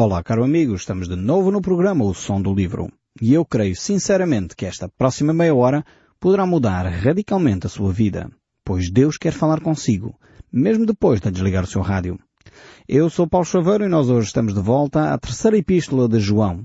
Olá, 0.00 0.22
caro 0.22 0.44
amigo, 0.44 0.76
estamos 0.76 1.08
de 1.08 1.16
novo 1.16 1.50
no 1.50 1.60
programa 1.60 2.04
O 2.04 2.14
Som 2.14 2.40
do 2.40 2.54
Livro. 2.54 2.88
E 3.20 3.34
eu 3.34 3.44
creio 3.44 3.74
sinceramente 3.74 4.54
que 4.54 4.64
esta 4.64 4.88
próxima 4.88 5.32
meia 5.32 5.52
hora 5.52 5.84
poderá 6.20 6.46
mudar 6.46 6.86
radicalmente 6.86 7.66
a 7.66 7.68
sua 7.68 7.92
vida, 7.92 8.30
pois 8.64 8.92
Deus 8.92 9.18
quer 9.18 9.32
falar 9.32 9.60
consigo, 9.60 10.14
mesmo 10.52 10.86
depois 10.86 11.20
de 11.20 11.28
desligar 11.32 11.64
o 11.64 11.66
seu 11.66 11.80
rádio. 11.80 12.16
Eu 12.88 13.10
sou 13.10 13.26
Paulo 13.26 13.44
Chaveiro 13.44 13.86
e 13.86 13.88
nós 13.88 14.08
hoje 14.08 14.28
estamos 14.28 14.54
de 14.54 14.60
volta 14.60 15.12
à 15.12 15.18
terceira 15.18 15.58
epístola 15.58 16.08
de 16.08 16.20
João, 16.20 16.64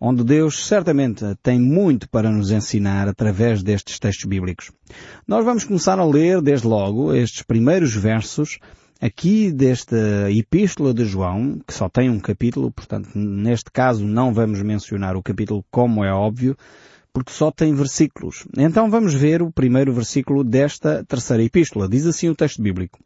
onde 0.00 0.24
Deus 0.24 0.64
certamente 0.64 1.26
tem 1.42 1.60
muito 1.60 2.08
para 2.08 2.30
nos 2.30 2.50
ensinar 2.50 3.06
através 3.06 3.62
destes 3.62 3.98
textos 3.98 4.24
bíblicos. 4.24 4.72
Nós 5.28 5.44
vamos 5.44 5.64
começar 5.64 5.98
a 5.98 6.06
ler 6.06 6.40
desde 6.40 6.66
logo 6.66 7.12
estes 7.12 7.42
primeiros 7.42 7.94
versos 7.94 8.58
aqui 9.02 9.50
desta 9.50 10.30
epístola 10.30 10.94
de 10.94 11.04
João, 11.04 11.60
que 11.66 11.74
só 11.74 11.88
tem 11.88 12.08
um 12.08 12.20
capítulo, 12.20 12.70
portanto, 12.70 13.10
neste 13.16 13.68
caso 13.72 14.06
não 14.06 14.32
vamos 14.32 14.62
mencionar 14.62 15.16
o 15.16 15.22
capítulo 15.22 15.64
como 15.72 16.04
é 16.04 16.12
óbvio, 16.12 16.56
porque 17.12 17.32
só 17.32 17.50
tem 17.50 17.74
versículos. 17.74 18.46
Então 18.56 18.88
vamos 18.88 19.12
ver 19.12 19.42
o 19.42 19.50
primeiro 19.50 19.92
versículo 19.92 20.44
desta 20.44 21.04
terceira 21.04 21.42
epístola. 21.42 21.88
Diz 21.88 22.06
assim 22.06 22.28
o 22.28 22.36
texto 22.36 22.62
bíblico. 22.62 23.00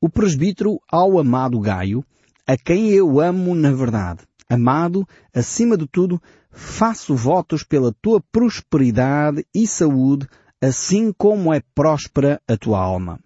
O 0.00 0.10
presbítero 0.10 0.80
ao 0.90 1.20
amado 1.20 1.60
Gaio, 1.60 2.04
a 2.44 2.56
quem 2.56 2.90
eu 2.90 3.20
amo 3.20 3.54
na 3.54 3.70
verdade. 3.70 4.24
Amado, 4.50 5.08
acima 5.32 5.76
de 5.76 5.86
tudo, 5.86 6.20
faço 6.50 7.14
votos 7.14 7.62
pela 7.62 7.94
tua 8.02 8.20
prosperidade 8.20 9.46
e 9.54 9.66
saúde, 9.68 10.26
assim 10.60 11.12
como 11.12 11.54
é 11.54 11.62
próspera 11.74 12.42
a 12.46 12.56
tua 12.56 12.80
alma. 12.80 13.20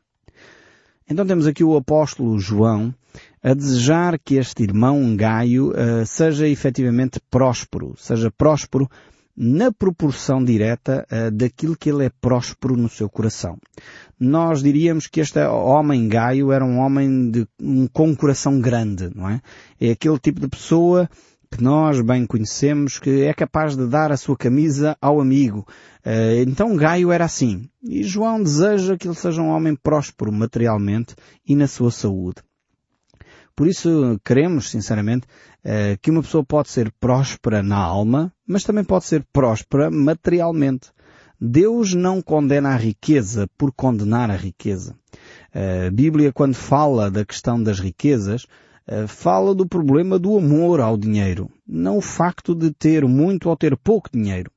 Então 1.10 1.24
temos 1.24 1.46
aqui 1.46 1.64
o 1.64 1.74
apóstolo 1.74 2.38
João 2.38 2.94
a 3.42 3.54
desejar 3.54 4.18
que 4.18 4.34
este 4.34 4.62
irmão 4.62 5.16
Gaio 5.16 5.70
uh, 5.70 6.04
seja 6.04 6.46
efetivamente 6.46 7.18
próspero, 7.30 7.94
seja 7.96 8.30
próspero 8.30 8.86
na 9.34 9.72
proporção 9.72 10.44
direta 10.44 11.06
uh, 11.10 11.30
daquilo 11.30 11.76
que 11.76 11.88
ele 11.88 12.04
é 12.04 12.10
próspero 12.20 12.76
no 12.76 12.90
seu 12.90 13.08
coração. 13.08 13.56
Nós 14.20 14.62
diríamos 14.62 15.06
que 15.06 15.20
este 15.20 15.38
homem 15.46 16.08
Gaio 16.08 16.52
era 16.52 16.64
um 16.64 16.78
homem 16.78 17.30
de, 17.30 17.46
um, 17.58 17.86
com 17.86 18.08
um 18.08 18.14
coração 18.14 18.60
grande, 18.60 19.10
não 19.14 19.30
é? 19.30 19.40
É 19.80 19.92
aquele 19.92 20.18
tipo 20.18 20.40
de 20.40 20.48
pessoa 20.48 21.08
que 21.50 21.62
nós 21.62 22.00
bem 22.00 22.26
conhecemos, 22.26 22.98
que 22.98 23.22
é 23.22 23.32
capaz 23.32 23.76
de 23.76 23.86
dar 23.86 24.12
a 24.12 24.16
sua 24.16 24.36
camisa 24.36 24.96
ao 25.00 25.20
amigo. 25.20 25.66
Eh, 26.04 26.42
então 26.46 26.76
Gaio 26.76 27.10
era 27.10 27.24
assim. 27.24 27.68
E 27.82 28.02
João 28.02 28.42
deseja 28.42 28.96
que 28.96 29.08
ele 29.08 29.14
seja 29.14 29.40
um 29.40 29.48
homem 29.48 29.74
próspero 29.74 30.30
materialmente 30.30 31.14
e 31.46 31.56
na 31.56 31.66
sua 31.66 31.90
saúde. 31.90 32.42
Por 33.56 33.66
isso 33.66 34.20
queremos, 34.24 34.70
sinceramente, 34.70 35.26
eh, 35.64 35.96
que 36.00 36.10
uma 36.10 36.22
pessoa 36.22 36.44
pode 36.44 36.68
ser 36.68 36.92
próspera 37.00 37.62
na 37.62 37.76
alma, 37.76 38.32
mas 38.46 38.62
também 38.62 38.84
pode 38.84 39.06
ser 39.06 39.26
próspera 39.32 39.90
materialmente. 39.90 40.92
Deus 41.40 41.94
não 41.94 42.20
condena 42.20 42.70
a 42.70 42.76
riqueza 42.76 43.48
por 43.56 43.72
condenar 43.72 44.30
a 44.30 44.36
riqueza. 44.36 44.94
Eh, 45.52 45.86
a 45.88 45.90
Bíblia, 45.90 46.32
quando 46.32 46.54
fala 46.54 47.10
da 47.10 47.24
questão 47.24 47.60
das 47.60 47.80
riquezas, 47.80 48.46
fala 49.06 49.54
do 49.54 49.66
problema 49.66 50.18
do 50.18 50.36
amor 50.36 50.80
ao 50.80 50.96
dinheiro, 50.96 51.50
não 51.66 51.98
o 51.98 52.02
facto 52.02 52.54
de 52.54 52.70
ter 52.72 53.04
muito 53.06 53.48
ou 53.48 53.56
ter 53.56 53.76
pouco 53.76 54.08
dinheiro. 54.12 54.50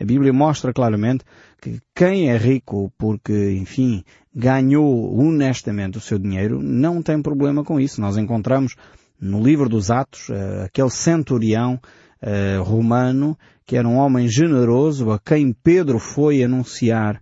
A 0.00 0.04
Bíblia 0.04 0.32
mostra 0.32 0.72
claramente 0.72 1.24
que 1.60 1.80
quem 1.94 2.30
é 2.30 2.36
rico 2.36 2.92
porque, 2.98 3.52
enfim, 3.52 4.04
ganhou 4.34 5.18
honestamente 5.18 5.98
o 5.98 6.00
seu 6.00 6.18
dinheiro, 6.18 6.60
não 6.60 7.02
tem 7.02 7.22
problema 7.22 7.64
com 7.64 7.80
isso. 7.80 8.00
Nós 8.00 8.16
encontramos 8.16 8.74
no 9.20 9.42
livro 9.42 9.68
dos 9.68 9.90
Atos 9.90 10.28
eh, 10.30 10.64
aquele 10.64 10.90
centurião 10.90 11.80
uh, 12.22 12.62
romano 12.62 13.38
que 13.64 13.76
era 13.76 13.88
um 13.88 13.96
homem 13.96 14.28
generoso 14.28 15.10
a 15.10 15.18
quem 15.18 15.52
Pedro 15.52 15.98
foi 15.98 16.42
anunciar 16.42 17.20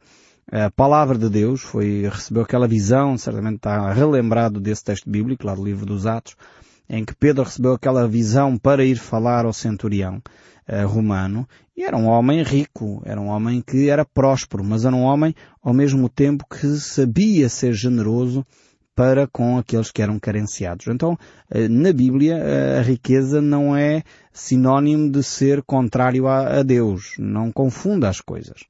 a 0.51 0.71
palavra 0.71 1.16
de 1.16 1.28
Deus, 1.28 1.61
foi, 1.62 2.09
recebeu 2.11 2.43
aquela 2.43 2.66
visão, 2.66 3.16
certamente 3.16 3.56
está 3.56 3.93
relembrado 3.93 4.61
desse 4.61 4.84
texto 4.84 5.09
bíblico, 5.09 5.47
lá 5.47 5.55
do 5.55 5.65
livro 5.65 5.87
dos 5.87 6.06
Atos, 6.06 6.37
em 6.89 7.05
que 7.05 7.15
Pedro 7.15 7.44
recebeu 7.44 7.72
aquela 7.72 8.06
visão 8.09 8.59
para 8.59 8.84
ir 8.84 8.97
falar 8.97 9.44
ao 9.44 9.53
centurião 9.53 10.21
uh, 10.69 10.87
romano, 10.87 11.49
e 11.77 11.84
era 11.84 11.97
um 11.97 12.06
homem 12.06 12.43
rico, 12.43 13.00
era 13.05 13.21
um 13.21 13.28
homem 13.28 13.62
que 13.62 13.89
era 13.89 14.05
próspero, 14.05 14.62
mas 14.62 14.84
era 14.84 14.94
um 14.94 15.03
homem 15.03 15.34
ao 15.62 15.72
mesmo 15.72 16.09
tempo 16.09 16.45
que 16.47 16.66
sabia 16.77 17.49
ser 17.49 17.72
generoso 17.72 18.45
para 18.95 19.27
com 19.27 19.56
aqueles 19.56 19.91
que 19.91 20.03
eram 20.03 20.19
carenciados. 20.19 20.87
Então, 20.89 21.12
uh, 21.15 21.69
na 21.71 21.93
Bíblia, 21.95 22.37
uh, 22.37 22.81
a 22.81 22.83
riqueza 22.83 23.41
não 23.41 23.75
é 23.75 24.03
sinónimo 24.33 25.11
de 25.11 25.22
ser 25.22 25.62
contrário 25.62 26.28
a 26.28 26.62
Deus. 26.62 27.15
Não 27.19 27.50
confunda 27.50 28.09
as 28.09 28.21
coisas. 28.21 28.65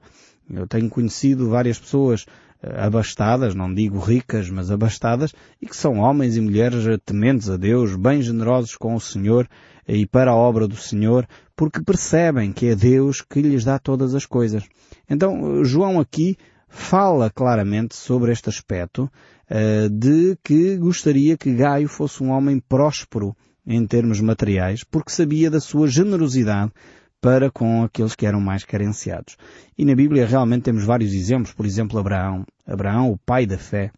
Eu 0.51 0.67
tenho 0.67 0.89
conhecido 0.89 1.49
várias 1.49 1.79
pessoas 1.79 2.27
eh, 2.63 2.85
abastadas, 2.85 3.55
não 3.55 3.73
digo 3.73 3.99
ricas, 3.99 4.49
mas 4.51 4.71
abastadas, 4.71 5.35
e 5.61 5.67
que 5.67 5.77
são 5.77 5.99
homens 5.99 6.37
e 6.37 6.41
mulheres 6.41 6.85
tementes 7.05 7.51
a 7.51 7.57
Deus, 7.57 7.97
bem 7.97 8.23
generosos 8.23 8.77
com 8.77 8.95
o 8.95 9.01
Senhor 9.01 9.49
e 9.87 10.07
para 10.07 10.31
a 10.31 10.37
obra 10.37 10.69
do 10.69 10.77
Senhor, 10.77 11.27
porque 11.57 11.83
percebem 11.83 12.53
que 12.53 12.67
é 12.67 12.75
Deus 12.75 13.21
que 13.21 13.43
lhes 13.43 13.65
dá 13.65 13.79
todas 13.79 14.15
as 14.15 14.27
coisas. 14.27 14.65
Então, 15.09 15.65
João 15.65 15.99
aqui 15.99 16.37
fala 16.69 17.31
claramente 17.31 17.95
sobre 17.95 18.33
este 18.33 18.49
aspecto 18.49 19.11
uh, 19.51 19.91
de 19.91 20.37
que 20.43 20.77
gostaria 20.77 21.37
que 21.37 21.55
Gaio 21.55 21.89
fosse 21.89 22.23
um 22.23 22.31
homem 22.31 22.59
próspero 22.59 23.37
em 23.67 23.87
termos 23.87 24.21
materiais, 24.21 24.83
porque 24.83 25.13
sabia 25.13 25.51
da 25.51 25.61
sua 25.61 25.87
generosidade 25.87 26.73
para 27.23 27.53
com 27.53 27.85
aqueles 27.85 28.17
que 28.17 28.27
eram 28.27 28.41
mais 28.41 28.65
carenciados. 28.65 29.37
E 29.79 29.85
na 29.85 29.95
Bíblia 29.95 30.27
realmente 30.27 30.65
temos 30.65 30.83
vários 30.83 31.15
exemplos, 31.15 31.55
por 31.55 31.65
exemplo 31.65 31.99
Abraão. 31.99 32.45
Abraão, 32.67 33.13
o 33.13 33.17
pai 33.17 33.47
da 33.47 33.57
fé, 33.57 33.93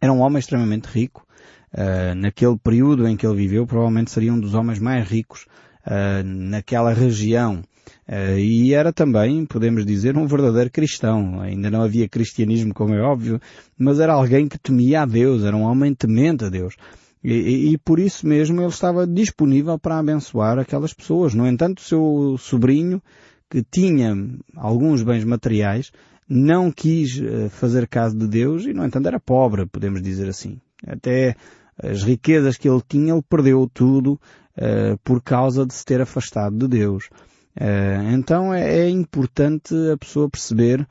era 0.00 0.12
um 0.12 0.20
homem 0.20 0.38
extremamente 0.38 0.86
rico. 0.86 1.26
Uh, 1.74 2.14
naquele 2.14 2.56
período 2.56 3.06
em 3.06 3.16
que 3.16 3.26
ele 3.26 3.36
viveu, 3.36 3.66
provavelmente 3.66 4.12
seria 4.12 4.32
um 4.32 4.40
dos 4.40 4.54
homens 4.54 4.78
mais 4.78 5.06
ricos 5.06 5.46
uh, 5.84 6.22
naquela 6.24 6.92
região. 6.92 7.60
Uh, 8.08 8.38
e 8.38 8.72
era 8.72 8.92
também, 8.92 9.44
podemos 9.44 9.84
dizer, 9.84 10.16
um 10.16 10.26
verdadeiro 10.26 10.70
cristão. 10.70 11.40
Ainda 11.40 11.70
não 11.70 11.82
havia 11.82 12.08
cristianismo, 12.08 12.72
como 12.72 12.94
é 12.94 13.00
óbvio, 13.00 13.40
mas 13.76 13.98
era 13.98 14.12
alguém 14.12 14.46
que 14.46 14.58
temia 14.58 15.02
a 15.02 15.06
Deus, 15.06 15.42
era 15.42 15.56
um 15.56 15.62
homem 15.62 15.92
temente 15.92 16.44
a 16.44 16.48
Deus. 16.48 16.76
E, 17.22 17.72
e, 17.72 17.78
por 17.78 17.98
isso 17.98 18.26
mesmo 18.26 18.60
ele 18.60 18.68
estava 18.68 19.06
disponível 19.06 19.78
para 19.78 19.98
abençoar 19.98 20.58
aquelas 20.58 20.94
pessoas. 20.94 21.34
No 21.34 21.46
entanto, 21.46 21.78
o 21.78 21.82
seu 21.82 22.36
sobrinho, 22.38 23.02
que 23.50 23.62
tinha 23.62 24.14
alguns 24.54 25.02
bens 25.02 25.24
materiais, 25.24 25.90
não 26.28 26.70
quis 26.70 27.20
eh, 27.20 27.48
fazer 27.48 27.88
caso 27.88 28.16
de 28.16 28.28
Deus 28.28 28.66
e, 28.66 28.72
no 28.72 28.84
entanto, 28.84 29.06
era 29.08 29.18
pobre, 29.18 29.66
podemos 29.66 30.02
dizer 30.02 30.28
assim. 30.28 30.60
Até 30.86 31.34
as 31.82 32.02
riquezas 32.02 32.56
que 32.56 32.68
ele 32.68 32.82
tinha, 32.86 33.12
ele 33.12 33.22
perdeu 33.22 33.68
tudo 33.72 34.20
uh, 34.56 34.98
por 35.04 35.22
causa 35.22 35.64
de 35.64 35.72
se 35.72 35.84
ter 35.84 36.00
afastado 36.00 36.56
de 36.56 36.68
Deus. 36.68 37.08
Uh, 37.56 38.14
então 38.14 38.52
é, 38.52 38.80
é 38.80 38.90
importante 38.90 39.74
a 39.92 39.96
pessoa 39.96 40.28
perceber 40.28 40.86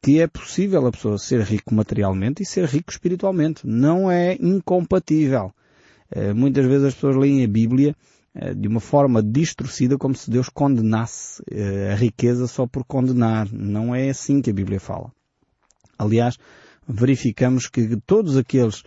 que 0.00 0.20
é 0.20 0.26
possível 0.26 0.86
a 0.86 0.92
pessoa 0.92 1.18
ser 1.18 1.40
rico 1.42 1.74
materialmente 1.74 2.42
e 2.42 2.46
ser 2.46 2.64
rico 2.64 2.90
espiritualmente. 2.90 3.66
Não 3.66 4.10
é 4.10 4.36
incompatível. 4.40 5.52
Eh, 6.10 6.32
muitas 6.32 6.64
vezes 6.66 6.84
as 6.84 6.94
pessoas 6.94 7.16
leem 7.16 7.44
a 7.44 7.48
Bíblia 7.48 7.94
eh, 8.34 8.54
de 8.54 8.68
uma 8.68 8.80
forma 8.80 9.22
distorcida 9.22 9.98
como 9.98 10.14
se 10.14 10.30
Deus 10.30 10.48
condenasse 10.48 11.42
eh, 11.50 11.90
a 11.92 11.94
riqueza 11.94 12.46
só 12.46 12.66
por 12.66 12.84
condenar. 12.84 13.48
Não 13.52 13.94
é 13.94 14.08
assim 14.08 14.40
que 14.40 14.50
a 14.50 14.54
Bíblia 14.54 14.80
fala. 14.80 15.12
Aliás, 15.98 16.38
verificamos 16.88 17.66
que 17.66 17.96
todos 18.06 18.36
aqueles 18.36 18.82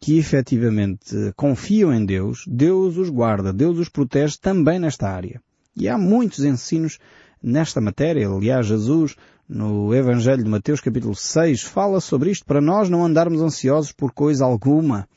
que 0.00 0.18
efetivamente 0.18 1.32
confiam 1.36 1.92
em 1.92 2.04
Deus, 2.04 2.44
Deus 2.46 2.96
os 2.96 3.08
guarda, 3.08 3.52
Deus 3.52 3.78
os 3.78 3.88
protege 3.88 4.36
também 4.40 4.78
nesta 4.78 5.08
área. 5.08 5.40
E 5.76 5.88
há 5.88 5.96
muitos 5.96 6.44
ensinos 6.44 6.98
nesta 7.42 7.80
matéria. 7.80 8.28
Aliás, 8.28 8.66
Jesus, 8.66 9.16
no 9.48 9.94
Evangelho 9.94 10.42
de 10.42 10.50
Mateus 10.50 10.80
capítulo 10.80 11.14
6, 11.14 11.62
fala 11.62 12.00
sobre 12.00 12.30
isto 12.30 12.44
para 12.44 12.60
nós 12.60 12.88
não 12.88 13.04
andarmos 13.04 13.40
ansiosos 13.40 13.92
por 13.92 14.12
coisa 14.12 14.44
alguma. 14.44 15.08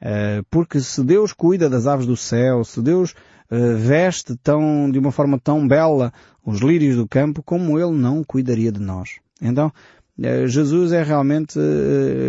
Eh, 0.00 0.42
porque 0.50 0.80
se 0.80 1.02
Deus 1.02 1.32
cuida 1.32 1.68
das 1.68 1.86
aves 1.86 2.06
do 2.06 2.16
céu, 2.16 2.64
se 2.64 2.80
Deus 2.82 3.14
eh, 3.50 3.74
veste 3.74 4.36
tão, 4.36 4.90
de 4.90 4.98
uma 4.98 5.12
forma 5.12 5.38
tão 5.38 5.66
bela 5.66 6.12
os 6.44 6.60
lírios 6.60 6.96
do 6.96 7.08
campo, 7.08 7.42
como 7.42 7.78
Ele 7.78 7.96
não 7.96 8.22
cuidaria 8.22 8.70
de 8.70 8.80
nós. 8.80 9.18
Então, 9.40 9.72
eh, 10.20 10.46
Jesus 10.46 10.92
é 10.92 11.02
realmente 11.02 11.58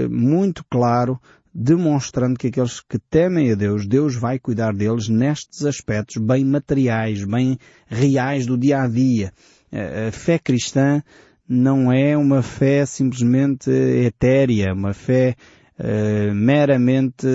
muito 0.09 0.63
claro, 0.69 1.19
demonstrando 1.53 2.37
que 2.37 2.47
aqueles 2.47 2.79
que 2.81 2.99
temem 2.99 3.51
a 3.51 3.55
Deus, 3.55 3.85
Deus 3.85 4.15
vai 4.15 4.37
cuidar 4.37 4.73
deles 4.73 5.09
nestes 5.09 5.65
aspectos 5.65 6.17
bem 6.17 6.45
materiais, 6.45 7.23
bem 7.23 7.57
reais 7.87 8.45
do 8.45 8.57
dia 8.57 8.83
a 8.83 8.87
dia. 8.87 9.33
A 9.71 10.11
fé 10.11 10.37
cristã 10.37 11.01
não 11.49 11.91
é 11.91 12.15
uma 12.15 12.43
fé 12.43 12.85
simplesmente 12.85 13.71
etérea, 13.71 14.73
uma 14.73 14.93
fé 14.93 15.35
uh, 15.79 16.33
meramente 16.33 17.27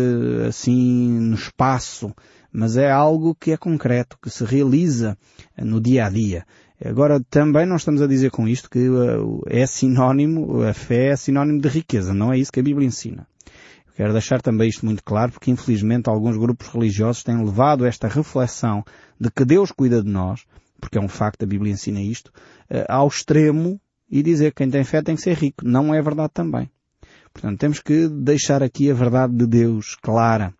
assim 0.48 1.08
no 1.20 1.34
espaço, 1.34 2.14
mas 2.52 2.76
é 2.76 2.90
algo 2.90 3.34
que 3.34 3.52
é 3.52 3.56
concreto, 3.56 4.18
que 4.20 4.30
se 4.30 4.44
realiza 4.44 5.16
no 5.58 5.80
dia 5.80 6.06
a 6.06 6.10
dia. 6.10 6.44
Agora, 6.84 7.20
também 7.30 7.64
não 7.64 7.76
estamos 7.76 8.02
a 8.02 8.06
dizer 8.06 8.30
com 8.30 8.48
isto 8.48 8.68
que 8.68 8.88
uh, 8.88 9.42
é 9.46 9.64
sinónimo, 9.66 10.62
a 10.62 10.74
fé 10.74 11.08
é 11.08 11.16
sinónimo 11.16 11.60
de 11.60 11.68
riqueza, 11.68 12.12
não 12.12 12.32
é 12.32 12.38
isso 12.38 12.52
que 12.52 12.60
a 12.60 12.64
Bíblia 12.64 12.86
ensina. 12.86 13.26
Quero 13.94 14.12
deixar 14.12 14.40
também 14.40 14.68
isto 14.68 14.86
muito 14.86 15.04
claro, 15.04 15.32
porque 15.32 15.50
infelizmente 15.50 16.08
alguns 16.08 16.36
grupos 16.36 16.68
religiosos 16.68 17.22
têm 17.22 17.44
levado 17.44 17.84
esta 17.84 18.08
reflexão 18.08 18.82
de 19.20 19.30
que 19.30 19.44
Deus 19.44 19.70
cuida 19.70 20.02
de 20.02 20.10
nós, 20.10 20.44
porque 20.80 20.98
é 20.98 21.00
um 21.00 21.08
facto, 21.08 21.44
a 21.44 21.46
Bíblia 21.46 21.72
ensina 21.72 22.00
isto, 22.00 22.32
ao 22.88 23.06
extremo 23.06 23.78
e 24.10 24.22
dizer 24.22 24.50
que 24.50 24.56
quem 24.56 24.70
tem 24.70 24.82
fé 24.82 25.02
tem 25.02 25.14
que 25.14 25.22
ser 25.22 25.34
rico. 25.34 25.64
Não 25.64 25.94
é 25.94 26.02
verdade 26.02 26.30
também. 26.34 26.70
Portanto, 27.32 27.58
temos 27.58 27.81
que 27.81 28.08
deixar 28.08 28.62
aqui 28.62 28.90
a 28.90 28.94
verdade 28.94 29.34
de 29.34 29.46
Deus 29.46 29.96
clara. 30.00 30.55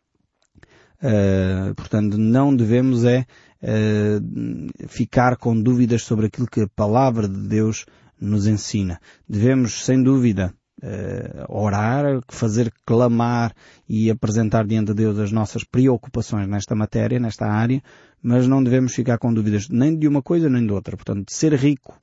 Uh, 1.03 1.75
portanto, 1.75 2.17
não 2.17 2.55
devemos 2.55 3.05
é 3.05 3.27
uh, 3.61 4.89
ficar 4.89 5.37
com 5.37 5.61
dúvidas 5.61 6.05
sobre 6.05 6.27
aquilo 6.27 6.47
que 6.47 6.61
a 6.61 6.69
palavra 6.69 7.29
de 7.29 7.49
Deus 7.49 7.85
nos 8.21 8.47
ensina. 8.47 9.01
Devemos, 9.29 9.85
sem 9.85 10.01
dúvida, 10.01 10.55
uh, 10.81 11.45
orar, 11.49 12.21
fazer 12.29 12.73
clamar 12.87 13.53
e 13.89 14.11
apresentar 14.11 14.65
diante 14.65 14.89
de 14.89 14.95
Deus 14.95 15.19
as 15.19 15.33
nossas 15.33 15.65
preocupações 15.65 16.47
nesta 16.47 16.77
matéria, 16.77 17.19
nesta 17.19 17.47
área, 17.47 17.83
mas 18.23 18.47
não 18.47 18.63
devemos 18.63 18.95
ficar 18.95 19.19
com 19.19 19.35
dúvidas 19.35 19.69
nem 19.69 19.99
de 19.99 20.07
uma 20.07 20.23
coisa 20.23 20.49
nem 20.49 20.65
de 20.65 20.73
outra. 20.73 20.97
Portanto, 20.97 21.33
ser 21.33 21.53
rico 21.55 22.01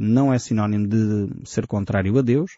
não 0.00 0.32
é 0.32 0.38
sinónimo 0.38 0.86
de 0.86 1.28
ser 1.44 1.66
contrário 1.66 2.16
a 2.16 2.22
Deus, 2.22 2.52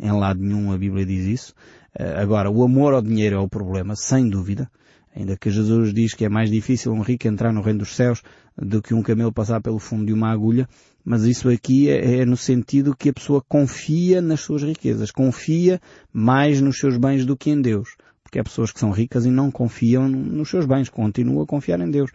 em 0.00 0.12
lado 0.12 0.40
nenhum 0.40 0.72
a 0.72 0.78
Bíblia 0.78 1.04
diz 1.04 1.26
isso. 1.26 1.54
Eh, 1.98 2.20
agora, 2.20 2.50
o 2.50 2.62
amor 2.62 2.94
ao 2.94 3.02
dinheiro 3.02 3.36
é 3.36 3.40
o 3.40 3.48
problema, 3.48 3.94
sem 3.96 4.28
dúvida. 4.28 4.70
Ainda 5.14 5.36
que 5.36 5.50
Jesus 5.50 5.92
diz 5.92 6.14
que 6.14 6.24
é 6.24 6.28
mais 6.28 6.50
difícil 6.50 6.92
um 6.92 7.00
rico 7.00 7.26
entrar 7.26 7.52
no 7.52 7.60
reino 7.60 7.80
dos 7.80 7.96
céus 7.96 8.22
do 8.56 8.80
que 8.80 8.94
um 8.94 9.02
camelo 9.02 9.32
passar 9.32 9.60
pelo 9.60 9.78
fundo 9.78 10.06
de 10.06 10.12
uma 10.12 10.30
agulha, 10.30 10.68
mas 11.04 11.24
isso 11.24 11.48
aqui 11.48 11.88
é, 11.88 12.20
é, 12.20 12.24
no 12.24 12.36
sentido 12.36 12.94
que 12.94 13.08
a 13.08 13.12
pessoa 13.12 13.42
confia 13.48 14.20
nas 14.20 14.40
suas 14.40 14.62
riquezas, 14.62 15.10
confia 15.10 15.80
mais 16.12 16.60
nos 16.60 16.78
seus 16.78 16.96
bens 16.96 17.24
do 17.24 17.36
que 17.36 17.50
em 17.50 17.60
Deus. 17.60 17.96
Porque 18.22 18.38
há 18.38 18.44
pessoas 18.44 18.70
que 18.70 18.78
são 18.78 18.90
ricas 18.90 19.24
e 19.24 19.30
não 19.30 19.50
confiam 19.50 20.06
nos 20.06 20.50
seus 20.50 20.66
bens, 20.66 20.88
continuam 20.88 21.42
a 21.42 21.46
confiar 21.46 21.80
em 21.80 21.90
Deus. 21.90 22.10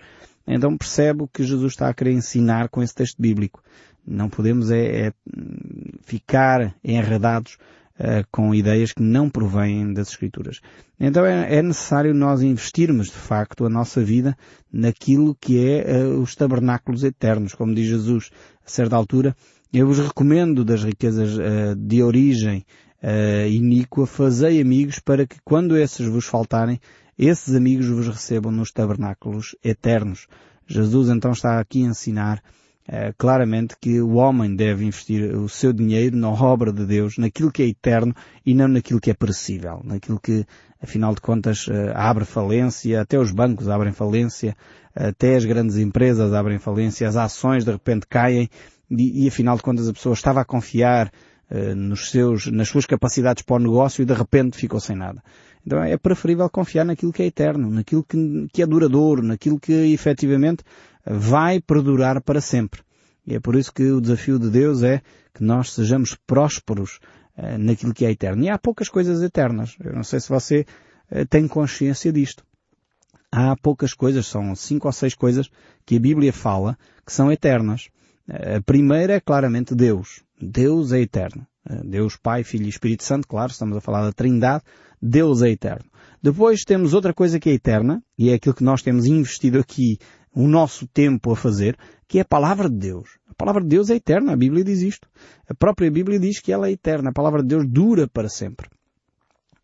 Então 0.45 0.77
percebe 0.77 1.23
o 1.23 1.27
que 1.27 1.43
Jesus 1.43 1.73
está 1.73 1.89
a 1.89 1.93
querer 1.93 2.13
ensinar 2.13 2.69
com 2.69 2.83
esse 2.83 2.93
texto 2.93 3.19
bíblico. 3.19 3.63
Não 4.05 4.29
podemos 4.29 4.71
é, 4.71 5.07
é 5.07 5.13
ficar 6.01 6.75
enredados 6.83 7.57
uh, 7.99 8.25
com 8.31 8.53
ideias 8.53 8.93
que 8.93 9.01
não 9.01 9.29
provêm 9.29 9.93
das 9.93 10.09
Escrituras. 10.09 10.59
Então 10.99 11.25
é, 11.25 11.55
é, 11.55 11.61
necessário 11.61 12.13
nós 12.13 12.41
investirmos 12.41 13.07
de 13.07 13.13
facto 13.13 13.65
a 13.65 13.69
nossa 13.69 14.03
vida 14.03 14.37
naquilo 14.71 15.35
que 15.39 15.65
é 15.65 16.03
uh, 16.03 16.21
os 16.21 16.35
tabernáculos 16.35 17.03
eternos, 17.03 17.53
como 17.53 17.73
diz 17.73 17.87
Jesus 17.87 18.29
a 18.65 18.69
certa 18.69 18.95
altura. 18.95 19.35
Eu 19.71 19.87
vos 19.87 19.99
recomendo 19.99 20.63
das 20.63 20.83
riquezas 20.83 21.37
uh, 21.37 21.75
de 21.75 22.03
origem 22.03 22.65
iníqua, 23.49 24.07
fazei 24.07 24.61
amigos 24.61 24.97
para 24.97 25.27
que 25.27 25.35
quando 25.43 25.75
esses 25.75 26.07
vos 26.07 26.23
faltarem, 26.23 26.79
esses 27.19 27.53
amigos 27.53 27.89
vos 27.89 28.07
recebam 28.07 28.49
nos 28.49 28.71
tabernáculos 28.71 29.57
eternos. 29.61 30.25
Jesus 30.65 31.09
então 31.09 31.31
está 31.33 31.59
aqui 31.59 31.83
a 31.83 31.87
ensinar 31.87 32.41
é, 32.87 33.13
claramente 33.17 33.75
que 33.79 34.01
o 34.01 34.15
homem 34.15 34.55
deve 34.55 34.85
investir 34.85 35.35
o 35.35 35.47
seu 35.47 35.71
dinheiro 35.71 36.17
na 36.17 36.29
obra 36.29 36.71
de 36.71 36.85
Deus, 36.85 37.17
naquilo 37.17 37.51
que 37.51 37.63
é 37.63 37.67
eterno 37.67 38.13
e 38.45 38.53
não 38.53 38.67
naquilo 38.67 38.99
que 38.99 39.09
é 39.09 39.13
perecível, 39.13 39.81
naquilo 39.83 40.19
que, 40.19 40.45
afinal 40.81 41.13
de 41.15 41.21
contas, 41.21 41.67
é, 41.69 41.93
abre 41.95 42.25
falência, 42.25 43.01
até 43.01 43.17
os 43.17 43.31
bancos 43.31 43.69
abrem 43.69 43.93
falência, 43.93 44.55
até 44.93 45.35
as 45.35 45.45
grandes 45.45 45.77
empresas 45.77 46.33
abrem 46.33 46.59
falência, 46.59 47.07
as 47.07 47.15
ações 47.15 47.63
de 47.63 47.71
repente 47.71 48.05
caem 48.07 48.49
e, 48.89 49.23
e 49.23 49.27
afinal 49.27 49.55
de 49.55 49.63
contas 49.63 49.87
a 49.87 49.93
pessoa 49.93 50.13
estava 50.13 50.41
a 50.41 50.45
confiar 50.45 51.11
nos 51.75 52.09
seus, 52.09 52.47
nas 52.47 52.67
suas 52.67 52.85
capacidades 52.85 53.43
para 53.43 53.57
o 53.57 53.59
negócio 53.59 54.01
e 54.01 54.05
de 54.05 54.13
repente 54.13 54.57
ficou 54.57 54.79
sem 54.79 54.95
nada. 54.95 55.21
Então 55.65 55.81
é 55.81 55.97
preferível 55.97 56.49
confiar 56.49 56.83
naquilo 56.85 57.13
que 57.13 57.23
é 57.23 57.25
eterno, 57.25 57.69
naquilo 57.69 58.03
que, 58.03 58.47
que 58.51 58.61
é 58.61 58.65
duradouro, 58.65 59.21
naquilo 59.23 59.59
que 59.59 59.71
efetivamente 59.93 60.63
vai 61.05 61.61
perdurar 61.61 62.21
para 62.21 62.41
sempre. 62.41 62.81
E 63.25 63.35
é 63.35 63.39
por 63.39 63.55
isso 63.55 63.73
que 63.73 63.83
o 63.83 64.01
desafio 64.01 64.37
de 64.37 64.49
Deus 64.49 64.83
é 64.83 65.01
que 65.33 65.43
nós 65.43 65.71
sejamos 65.71 66.15
prósperos 66.27 66.99
uh, 67.37 67.57
naquilo 67.57 67.93
que 67.93 68.05
é 68.05 68.11
eterno. 68.11 68.43
E 68.43 68.49
há 68.49 68.57
poucas 68.57 68.89
coisas 68.89 69.21
eternas. 69.21 69.75
Eu 69.83 69.93
não 69.93 70.03
sei 70.03 70.19
se 70.19 70.29
você 70.29 70.65
uh, 71.11 71.25
tem 71.27 71.47
consciência 71.47 72.11
disto. 72.11 72.43
Há 73.31 73.55
poucas 73.55 73.93
coisas, 73.93 74.27
são 74.27 74.53
cinco 74.55 74.87
ou 74.87 74.91
seis 74.91 75.15
coisas 75.15 75.49
que 75.85 75.95
a 75.95 75.99
Bíblia 75.99 76.31
fala 76.31 76.77
que 77.05 77.11
são 77.11 77.31
eternas. 77.31 77.89
A 78.27 78.61
primeira 78.61 79.13
é 79.13 79.19
claramente 79.19 79.73
Deus. 79.73 80.21
Deus 80.51 80.91
é 80.91 81.01
eterno. 81.01 81.45
Deus 81.85 82.17
Pai, 82.17 82.43
Filho 82.43 82.65
e 82.65 82.69
Espírito 82.69 83.03
Santo, 83.03 83.27
claro, 83.27 83.51
estamos 83.51 83.77
a 83.77 83.81
falar 83.81 84.03
da 84.03 84.11
Trindade. 84.11 84.63
Deus 85.01 85.41
é 85.41 85.49
eterno. 85.49 85.85
Depois 86.21 86.63
temos 86.63 86.93
outra 86.93 87.13
coisa 87.13 87.39
que 87.39 87.49
é 87.49 87.53
eterna, 87.53 88.01
e 88.17 88.29
é 88.29 88.33
aquilo 88.33 88.55
que 88.55 88.63
nós 88.63 88.81
temos 88.81 89.05
investido 89.05 89.59
aqui 89.59 89.97
o 90.33 90.47
nosso 90.47 90.87
tempo 90.87 91.31
a 91.31 91.35
fazer, 91.35 91.77
que 92.07 92.17
é 92.17 92.21
a 92.21 92.25
palavra 92.25 92.69
de 92.69 92.77
Deus. 92.77 93.17
A 93.29 93.33
palavra 93.33 93.61
de 93.61 93.67
Deus 93.67 93.89
é 93.89 93.95
eterna, 93.95 94.33
a 94.33 94.35
Bíblia 94.35 94.63
diz 94.63 94.81
isto. 94.81 95.07
A 95.49 95.53
própria 95.53 95.91
Bíblia 95.91 96.19
diz 96.19 96.39
que 96.39 96.51
ela 96.51 96.67
é 96.67 96.71
eterna, 96.71 97.09
a 97.09 97.13
palavra 97.13 97.41
de 97.41 97.49
Deus 97.49 97.65
dura 97.67 98.07
para 98.07 98.29
sempre. 98.29 98.69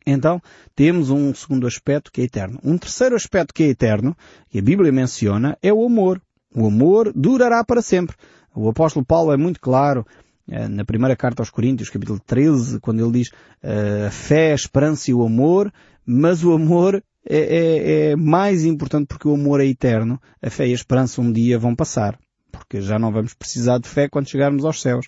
Então, 0.05 0.41
temos 0.75 1.09
um 1.09 1.33
segundo 1.33 1.67
aspecto 1.67 2.11
que 2.11 2.21
é 2.21 2.23
eterno. 2.23 2.59
Um 2.63 2.77
terceiro 2.77 3.15
aspecto 3.15 3.53
que 3.53 3.63
é 3.63 3.67
eterno, 3.67 4.15
que 4.49 4.59
a 4.59 4.61
Bíblia 4.61 4.91
menciona, 4.91 5.57
é 5.61 5.71
o 5.71 5.85
amor. 5.85 6.21
O 6.55 6.65
amor 6.65 7.11
durará 7.15 7.63
para 7.63 7.81
sempre. 7.81 8.15
O 8.55 8.69
apóstolo 8.69 9.05
Paulo 9.05 9.31
é 9.31 9.37
muito 9.37 9.59
claro 9.59 10.05
eh, 10.07 10.28
na 10.69 10.83
primeira 10.83 11.15
carta 11.15 11.41
aos 11.41 11.49
Coríntios, 11.49 11.89
capítulo 11.89 12.19
13, 12.19 12.79
quando 12.79 13.03
ele 13.03 13.19
diz 13.19 13.29
eh, 13.61 14.05
a 14.07 14.11
fé, 14.11 14.51
a 14.51 14.55
esperança 14.55 15.11
e 15.11 15.13
o 15.13 15.23
amor, 15.23 15.71
mas 16.05 16.43
o 16.43 16.53
amor 16.53 17.03
é, 17.27 17.37
é, 17.37 18.11
é 18.11 18.15
mais 18.15 18.65
importante 18.65 19.07
porque 19.07 19.27
o 19.27 19.35
amor 19.35 19.61
é 19.61 19.65
eterno. 19.65 20.19
A 20.41 20.49
fé 20.49 20.67
e 20.67 20.71
a 20.71 20.75
esperança 20.75 21.21
um 21.21 21.31
dia 21.31 21.59
vão 21.59 21.75
passar. 21.75 22.17
Porque 22.51 22.81
já 22.81 22.97
não 22.97 23.11
vamos 23.11 23.35
precisar 23.35 23.77
de 23.77 23.87
fé 23.87 24.09
quando 24.09 24.29
chegarmos 24.29 24.65
aos 24.65 24.81
céus. 24.81 25.05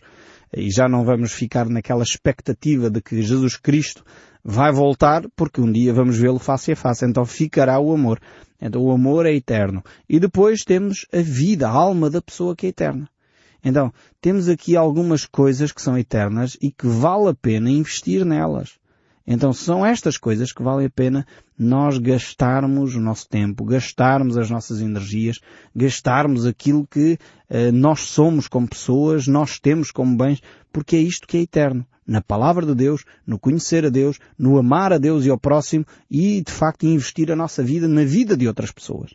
E 0.56 0.70
já 0.70 0.88
não 0.88 1.04
vamos 1.04 1.32
ficar 1.32 1.68
naquela 1.68 2.04
expectativa 2.04 2.90
de 2.90 3.02
que 3.02 3.22
Jesus 3.22 3.58
Cristo 3.58 4.04
vai 4.44 4.72
voltar 4.72 5.24
porque 5.36 5.62
um 5.62 5.72
dia 5.72 5.94
vamos 5.94 6.18
vê-lo 6.18 6.40
face 6.40 6.74
a 6.74 6.76
face. 6.76 7.06
Então 7.06 7.26
ficará 7.26 7.80
o 7.80 7.92
amor. 7.92 8.20
Então 8.62 8.82
o 8.82 8.92
amor 8.92 9.26
é 9.26 9.34
eterno. 9.34 9.84
E 10.08 10.20
depois 10.20 10.64
temos 10.64 11.08
a 11.12 11.22
vida, 11.22 11.68
a 11.68 11.72
alma 11.72 12.10
da 12.10 12.22
pessoa 12.22 12.56
que 12.56 12.68
é 12.68 12.70
eterna. 12.70 13.10
Então, 13.63 13.94
temos 14.20 14.50
aqui 14.50 14.75
algumas 14.75 15.25
coisas 15.25 15.72
que 15.72 15.82
são 15.82 15.98
eternas 15.98 16.58
e 16.62 16.72
que 16.72 16.88
vale 16.88 17.30
a 17.30 17.34
pena 17.34 17.70
investir 17.70 18.25
nelas. 18.25 18.82
Então 19.25 19.53
são 19.53 19.86
estas 19.86 20.18
coisas 20.18 20.51
que 20.51 20.63
vale 20.63 20.86
a 20.86 20.89
pena 20.89 21.25
nós 21.58 21.98
gastarmos 21.98 22.96
o 22.96 23.00
nosso 23.00 23.30
tempo, 23.30 23.63
gastarmos 23.63 24.36
as 24.36 24.50
nossas 24.50 24.82
energias, 24.82 25.39
gastarmos 25.75 26.46
aquilo 26.46 26.88
que 26.88 27.18
uh, 27.50 27.72
nós 27.72 28.01
somos 28.01 28.48
como 28.48 28.68
pessoas, 28.68 29.27
nós 29.27 29.60
temos 29.60 29.91
como 29.91 30.18
bens, 30.18 30.41
porque 30.72 30.96
é 30.96 31.00
isto 31.00 31.27
que 31.27 31.38
é 31.38 31.41
eterno. 31.41 31.86
Na 32.06 32.20
palavra 32.20 32.65
de 32.65 32.74
Deus, 32.74 33.06
no 33.25 33.39
conhecer 33.39 33.86
a 33.86 33.89
Deus, 33.89 34.18
no 34.38 34.58
amar 34.58 34.91
a 34.91 34.98
Deus 34.98 35.24
e 35.24 35.30
ao 35.30 35.38
próximo 35.38 35.86
e, 36.10 36.41
de 36.41 36.51
facto, 36.51 36.86
investir 36.86 37.32
a 37.32 37.36
nossa 37.36 37.63
vida 37.63 37.88
na 37.88 38.03
vida 38.03 38.36
de 38.36 38.48
outras 38.48 38.72
pessoas. 38.72 39.12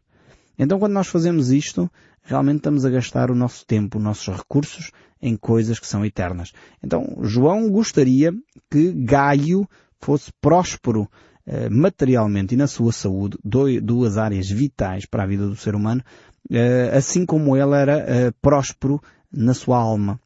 Então 0.59 0.79
quando 0.79 0.93
nós 0.93 1.09
fazemos 1.09 1.51
isto, 1.51 1.91
realmente 2.23 2.59
estamos 2.59 2.85
a 2.85 2.91
gastar 2.91 3.31
o 3.31 3.35
nosso 3.35 3.65
tempo, 3.67 3.99
os 3.99 4.05
nossos 4.05 4.35
recursos 4.37 4.91
em 5.21 5.37
coisas 5.37 5.79
que 5.79 5.87
são 5.87 6.05
eternas. 6.05 6.53
Então 6.83 7.19
João 7.23 7.71
gostaria 7.71 8.33
que 8.71 8.93
Gaio 8.93 9.69
fosse 10.01 10.31
próspero 10.41 11.09
eh, 11.49 11.69
materialmente 11.69 12.55
e 12.55 12.57
na 12.57 12.67
sua 12.67 12.91
saúde, 12.91 13.39
duas 13.45 14.19
áreas 14.19 14.51
vitais 14.51 15.07
para 15.07 15.23
a 15.23 15.27
vida 15.27 15.47
do 15.47 15.55
ser 15.55 15.77
humano, 15.77 16.03
eh, 16.51 16.91
assim 16.93 17.25
como 17.25 17.57
ele 17.57 17.73
era 17.73 17.99
eh, 17.99 18.33
próspero 18.43 19.01
na 19.33 19.55
sua 19.55 19.79
alma. 19.79 20.21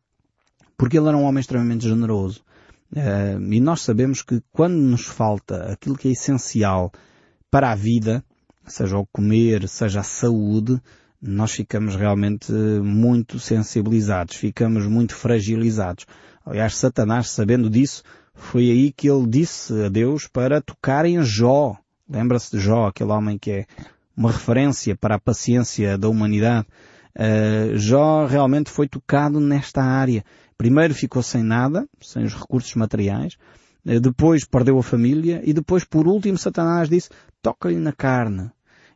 Porque 0.78 0.98
ele 0.98 1.08
era 1.08 1.16
um 1.16 1.24
homem 1.24 1.40
extremamente 1.40 1.86
generoso. 1.86 2.42
e 3.50 3.60
nós 3.60 3.82
sabemos 3.82 4.22
que 4.22 4.42
quando 4.50 4.74
nos 4.74 5.04
falta 5.04 5.70
aquilo 5.70 5.96
que 5.96 6.08
é 6.08 6.12
essencial 6.12 6.90
para 7.50 7.70
a 7.70 7.74
vida, 7.74 8.24
seja 8.66 8.96
o 8.98 9.06
comer, 9.06 9.68
seja 9.68 10.00
a 10.00 10.04
saúde, 10.04 10.80
nós 11.20 11.52
ficamos 11.52 11.94
realmente 11.94 12.52
muito 12.52 13.38
sensibilizados, 13.38 14.36
ficamos 14.36 14.86
muito 14.86 15.14
fragilizados. 15.14 16.06
Aliás, 16.44 16.76
Satanás, 16.76 17.30
sabendo 17.30 17.68
disso, 17.68 18.02
foi 18.34 18.70
aí 18.70 18.92
que 18.92 19.08
ele 19.08 19.26
disse 19.26 19.84
a 19.84 19.88
Deus 19.88 20.26
para 20.26 20.60
tocar 20.60 21.04
em 21.04 21.22
Jó. 21.22 21.76
Lembra-se 22.08 22.56
de 22.56 22.62
Jó, 22.62 22.88
aquele 22.88 23.10
homem 23.10 23.38
que 23.38 23.50
é 23.50 23.66
uma 24.16 24.32
referência 24.32 24.96
para 24.96 25.16
a 25.16 25.20
paciência 25.20 25.98
da 25.98 26.08
humanidade. 26.08 26.66
Uh, 27.14 27.76
Jó 27.76 28.26
realmente 28.26 28.70
foi 28.70 28.88
tocado 28.88 29.40
nesta 29.40 29.82
área. 29.82 30.24
Primeiro 30.56 30.94
ficou 30.94 31.22
sem 31.22 31.42
nada, 31.42 31.86
sem 32.00 32.24
os 32.24 32.34
recursos 32.34 32.74
materiais, 32.74 33.36
depois 33.84 34.44
perdeu 34.44 34.78
a 34.78 34.82
família 34.82 35.40
e 35.44 35.52
depois, 35.52 35.84
por 35.84 36.06
último, 36.06 36.36
Satanás 36.36 36.88
disse, 36.88 37.08
toca-lhe 37.42 37.78
na 37.78 37.92
carne. 37.92 38.50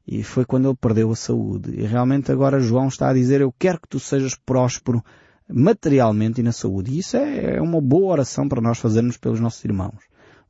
e 0.06 0.22
foi 0.22 0.44
quando 0.44 0.68
ele 0.68 0.76
perdeu 0.78 1.10
a 1.10 1.16
saúde. 1.16 1.70
E 1.80 1.86
realmente 1.86 2.30
agora 2.30 2.60
João 2.60 2.88
está 2.88 3.08
a 3.08 3.14
dizer, 3.14 3.40
eu 3.40 3.52
quero 3.58 3.80
que 3.80 3.88
tu 3.88 3.98
sejas 3.98 4.34
próspero 4.34 5.02
materialmente 5.48 6.40
e 6.40 6.44
na 6.44 6.52
saúde. 6.52 6.92
E 6.92 6.98
isso 6.98 7.16
é 7.16 7.60
uma 7.60 7.80
boa 7.80 8.12
oração 8.12 8.48
para 8.48 8.60
nós 8.60 8.78
fazermos 8.78 9.16
pelos 9.16 9.40
nossos 9.40 9.64
irmãos. 9.64 9.98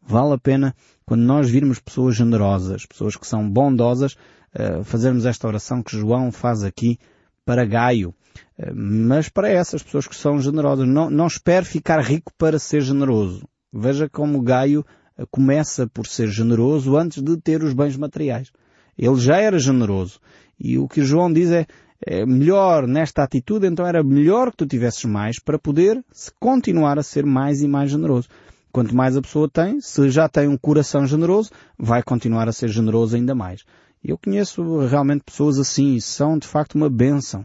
Vale 0.02 0.34
a 0.34 0.38
pena, 0.38 0.74
quando 1.06 1.22
nós 1.22 1.48
virmos 1.48 1.80
pessoas 1.80 2.16
generosas, 2.16 2.84
pessoas 2.84 3.16
que 3.16 3.26
são 3.26 3.48
bondosas, 3.48 4.16
eh, 4.52 4.82
fazermos 4.84 5.24
esta 5.24 5.48
oração 5.48 5.82
que 5.82 5.96
João 5.96 6.30
faz 6.30 6.62
aqui 6.62 6.98
para 7.44 7.64
Gaio. 7.64 8.14
Eh, 8.58 8.72
mas 8.74 9.28
para 9.28 9.48
essas 9.48 9.82
pessoas 9.82 10.06
que 10.06 10.14
são 10.14 10.38
generosas, 10.40 10.86
não, 10.86 11.08
não 11.08 11.26
espere 11.26 11.64
ficar 11.64 12.00
rico 12.00 12.32
para 12.36 12.58
ser 12.58 12.82
generoso. 12.82 13.48
Veja 13.76 14.08
como 14.08 14.40
Gaio 14.40 14.86
eh, 15.18 15.24
começa 15.28 15.84
por 15.88 16.06
ser 16.06 16.28
generoso 16.28 16.96
antes 16.96 17.20
de 17.20 17.36
ter 17.36 17.64
os 17.64 17.74
bens 17.74 17.96
materiais. 17.96 18.52
Ele 18.96 19.16
já 19.16 19.36
era 19.38 19.58
generoso. 19.58 20.20
E 20.58 20.78
o 20.78 20.86
que 20.86 21.02
João 21.02 21.32
diz 21.32 21.50
é, 21.50 21.66
é 22.00 22.24
melhor 22.24 22.86
nesta 22.86 23.24
atitude, 23.24 23.66
então 23.66 23.84
era 23.84 24.04
melhor 24.04 24.52
que 24.52 24.58
tu 24.58 24.66
tivesses 24.66 25.04
mais 25.04 25.40
para 25.40 25.58
poder 25.58 26.04
continuar 26.38 27.00
a 27.00 27.02
ser 27.02 27.26
mais 27.26 27.62
e 27.62 27.66
mais 27.66 27.90
generoso. 27.90 28.28
Quanto 28.70 28.94
mais 28.94 29.16
a 29.16 29.22
pessoa 29.22 29.48
tem, 29.48 29.80
se 29.80 30.08
já 30.08 30.28
tem 30.28 30.46
um 30.46 30.56
coração 30.56 31.04
generoso, 31.04 31.50
vai 31.76 32.02
continuar 32.02 32.48
a 32.48 32.52
ser 32.52 32.68
generoso 32.68 33.16
ainda 33.16 33.34
mais. 33.34 33.64
Eu 34.04 34.16
conheço 34.16 34.86
realmente 34.86 35.24
pessoas 35.24 35.58
assim, 35.58 35.98
são 35.98 36.38
de 36.38 36.46
facto 36.46 36.76
uma 36.76 36.90
bênção 36.90 37.44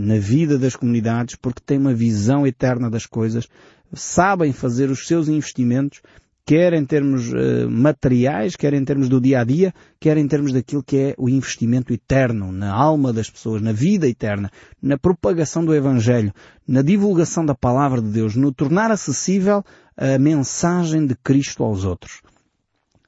na 0.00 0.18
vida 0.18 0.58
das 0.58 0.74
comunidades 0.74 1.36
porque 1.36 1.62
têm 1.64 1.78
uma 1.78 1.94
visão 1.94 2.46
eterna 2.46 2.90
das 2.90 3.06
coisas, 3.06 3.48
sabem 3.92 4.52
fazer 4.52 4.90
os 4.90 5.06
seus 5.06 5.28
investimentos, 5.28 6.02
quer 6.44 6.72
em 6.74 6.84
termos 6.84 7.32
uh, 7.32 7.68
materiais, 7.68 8.54
quer 8.54 8.72
em 8.72 8.84
termos 8.84 9.08
do 9.08 9.20
dia 9.20 9.40
a 9.40 9.44
dia, 9.44 9.74
quer 9.98 10.16
em 10.16 10.28
termos 10.28 10.52
daquilo 10.52 10.82
que 10.82 10.96
é 10.96 11.14
o 11.18 11.28
investimento 11.28 11.92
eterno 11.92 12.52
na 12.52 12.72
alma 12.72 13.12
das 13.12 13.28
pessoas, 13.28 13.60
na 13.60 13.72
vida 13.72 14.08
eterna, 14.08 14.50
na 14.80 14.96
propagação 14.96 15.64
do 15.64 15.74
Evangelho, 15.74 16.32
na 16.66 16.82
divulgação 16.82 17.44
da 17.44 17.54
palavra 17.54 18.00
de 18.00 18.08
Deus, 18.08 18.36
no 18.36 18.52
tornar 18.52 18.92
acessível 18.92 19.64
a 19.96 20.18
mensagem 20.18 21.04
de 21.04 21.16
Cristo 21.16 21.64
aos 21.64 21.84
outros. 21.84 22.22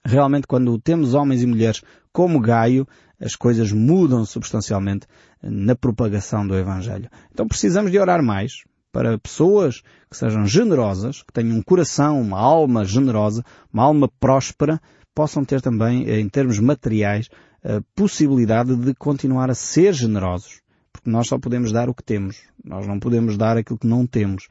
Realmente, 0.05 0.47
quando 0.47 0.79
temos 0.79 1.15
homens 1.15 1.43
e 1.43 1.47
mulheres 1.47 1.83
como 2.13 2.41
Gaio, 2.41 2.89
as 3.21 3.37
coisas 3.37 3.71
mudam 3.73 4.25
substancialmente 4.25 5.07
na 5.43 5.75
propagação 5.75 6.47
do 6.47 6.57
Evangelho. 6.57 7.09
Então 7.33 7.47
precisamos 7.47 7.91
de 7.91 7.99
orar 7.99 8.23
mais 8.23 8.65
para 8.93 9.19
pessoas 9.19 9.83
que 10.11 10.17
sejam 10.17 10.47
generosas, 10.47 11.23
que 11.23 11.33
tenham 11.33 11.57
um 11.57 11.63
coração, 11.63 12.21
uma 12.21 12.39
alma 12.39 12.85
generosa, 12.85 13.45
uma 13.73 13.85
alma 13.85 14.11
próspera, 14.19 14.81
possam 15.15 15.45
ter 15.45 15.61
também, 15.61 16.09
em 16.09 16.29
termos 16.29 16.59
materiais, 16.59 17.29
a 17.63 17.83
possibilidade 17.95 18.75
de 18.77 18.95
continuar 18.95 19.51
a 19.51 19.55
ser 19.55 19.93
generosos. 19.93 20.61
Porque 20.93 21.11
nós 21.11 21.29
só 21.29 21.39
podemos 21.39 21.71
dar 21.71 21.89
o 21.89 21.95
que 21.95 22.03
temos. 22.03 22.41
Nós 22.65 22.87
não 22.87 22.99
podemos 22.99 23.37
dar 23.37 23.57
aquilo 23.57 23.79
que 23.79 23.87
não 23.87 24.07
temos. 24.07 24.49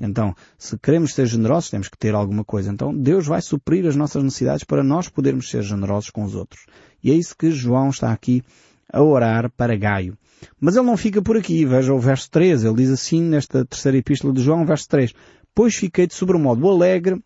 Então, 0.00 0.34
se 0.58 0.76
queremos 0.78 1.14
ser 1.14 1.26
generosos, 1.26 1.70
temos 1.70 1.88
que 1.88 1.98
ter 1.98 2.14
alguma 2.14 2.44
coisa. 2.44 2.70
Então, 2.72 2.96
Deus 2.96 3.26
vai 3.26 3.40
suprir 3.40 3.86
as 3.86 3.94
nossas 3.94 4.22
necessidades 4.22 4.64
para 4.64 4.82
nós 4.82 5.08
podermos 5.08 5.48
ser 5.48 5.62
generosos 5.62 6.10
com 6.10 6.24
os 6.24 6.34
outros. 6.34 6.66
E 7.02 7.10
é 7.10 7.14
isso 7.14 7.36
que 7.36 7.50
João 7.50 7.90
está 7.90 8.12
aqui 8.12 8.42
a 8.92 9.02
orar 9.02 9.50
para 9.50 9.76
Gaio. 9.76 10.16
Mas 10.60 10.76
ele 10.76 10.86
não 10.86 10.96
fica 10.96 11.22
por 11.22 11.36
aqui. 11.36 11.64
Veja 11.64 11.92
o 11.92 11.98
verso 11.98 12.30
3. 12.30 12.64
Ele 12.64 12.74
diz 12.74 12.90
assim 12.90 13.22
nesta 13.22 13.64
terceira 13.64 13.98
epístola 13.98 14.32
de 14.32 14.42
João, 14.42 14.66
verso 14.66 14.88
3. 14.88 15.12
Pois 15.54 15.74
fiquei 15.74 16.06
de 16.06 16.14
sobremodo 16.14 16.68
alegre 16.68 17.22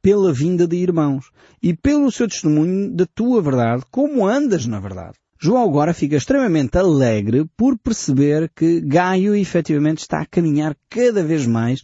pela 0.00 0.32
vinda 0.32 0.66
de 0.66 0.76
irmãos 0.76 1.30
e 1.62 1.74
pelo 1.74 2.10
seu 2.10 2.28
testemunho 2.28 2.90
da 2.94 3.06
tua 3.06 3.42
verdade, 3.42 3.82
como 3.90 4.26
andas 4.26 4.66
na 4.66 4.80
verdade. 4.80 5.18
João 5.40 5.62
agora 5.62 5.94
fica 5.94 6.16
extremamente 6.16 6.76
alegre 6.76 7.44
por 7.56 7.78
perceber 7.78 8.50
que 8.54 8.80
Gaio 8.80 9.36
efetivamente 9.36 9.98
está 9.98 10.20
a 10.20 10.26
caminhar 10.26 10.76
cada 10.88 11.22
vez 11.22 11.46
mais 11.46 11.82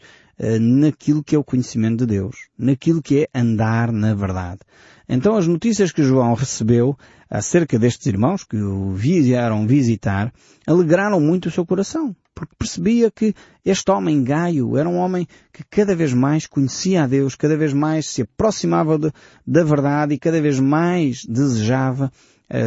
naquilo 0.60 1.22
que 1.22 1.34
é 1.34 1.38
o 1.38 1.44
conhecimento 1.44 1.98
de 1.98 2.06
Deus, 2.06 2.48
naquilo 2.58 3.02
que 3.02 3.22
é 3.22 3.38
andar 3.38 3.92
na 3.92 4.14
verdade. 4.14 4.60
Então 5.08 5.36
as 5.36 5.46
notícias 5.46 5.92
que 5.92 6.02
João 6.02 6.34
recebeu 6.34 6.96
acerca 7.30 7.78
destes 7.78 8.06
irmãos 8.06 8.44
que 8.44 8.56
o 8.56 8.92
vieram 8.92 9.66
visitar 9.66 10.32
alegraram 10.66 11.20
muito 11.20 11.46
o 11.46 11.50
seu 11.50 11.64
coração, 11.64 12.16
porque 12.34 12.54
percebia 12.58 13.10
que 13.10 13.34
este 13.64 13.90
homem 13.90 14.24
Gaio 14.24 14.76
era 14.76 14.88
um 14.88 14.96
homem 14.96 15.26
que 15.52 15.62
cada 15.70 15.94
vez 15.94 16.12
mais 16.12 16.46
conhecia 16.46 17.04
a 17.04 17.06
Deus, 17.06 17.34
cada 17.34 17.56
vez 17.56 17.72
mais 17.72 18.06
se 18.08 18.22
aproximava 18.22 18.98
de, 18.98 19.12
da 19.46 19.62
verdade 19.62 20.14
e 20.14 20.18
cada 20.18 20.40
vez 20.40 20.58
mais 20.58 21.24
desejava 21.24 22.10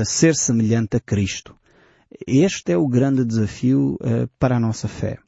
ser 0.05 0.35
semelhante 0.35 0.97
a 0.97 0.99
Cristo. 0.99 1.55
Este 2.25 2.71
é 2.71 2.77
o 2.77 2.87
grande 2.87 3.23
desafio 3.25 3.97
uh, 4.01 4.27
para 4.39 4.57
a 4.57 4.59
nossa 4.59 4.87
fé. 4.87 5.19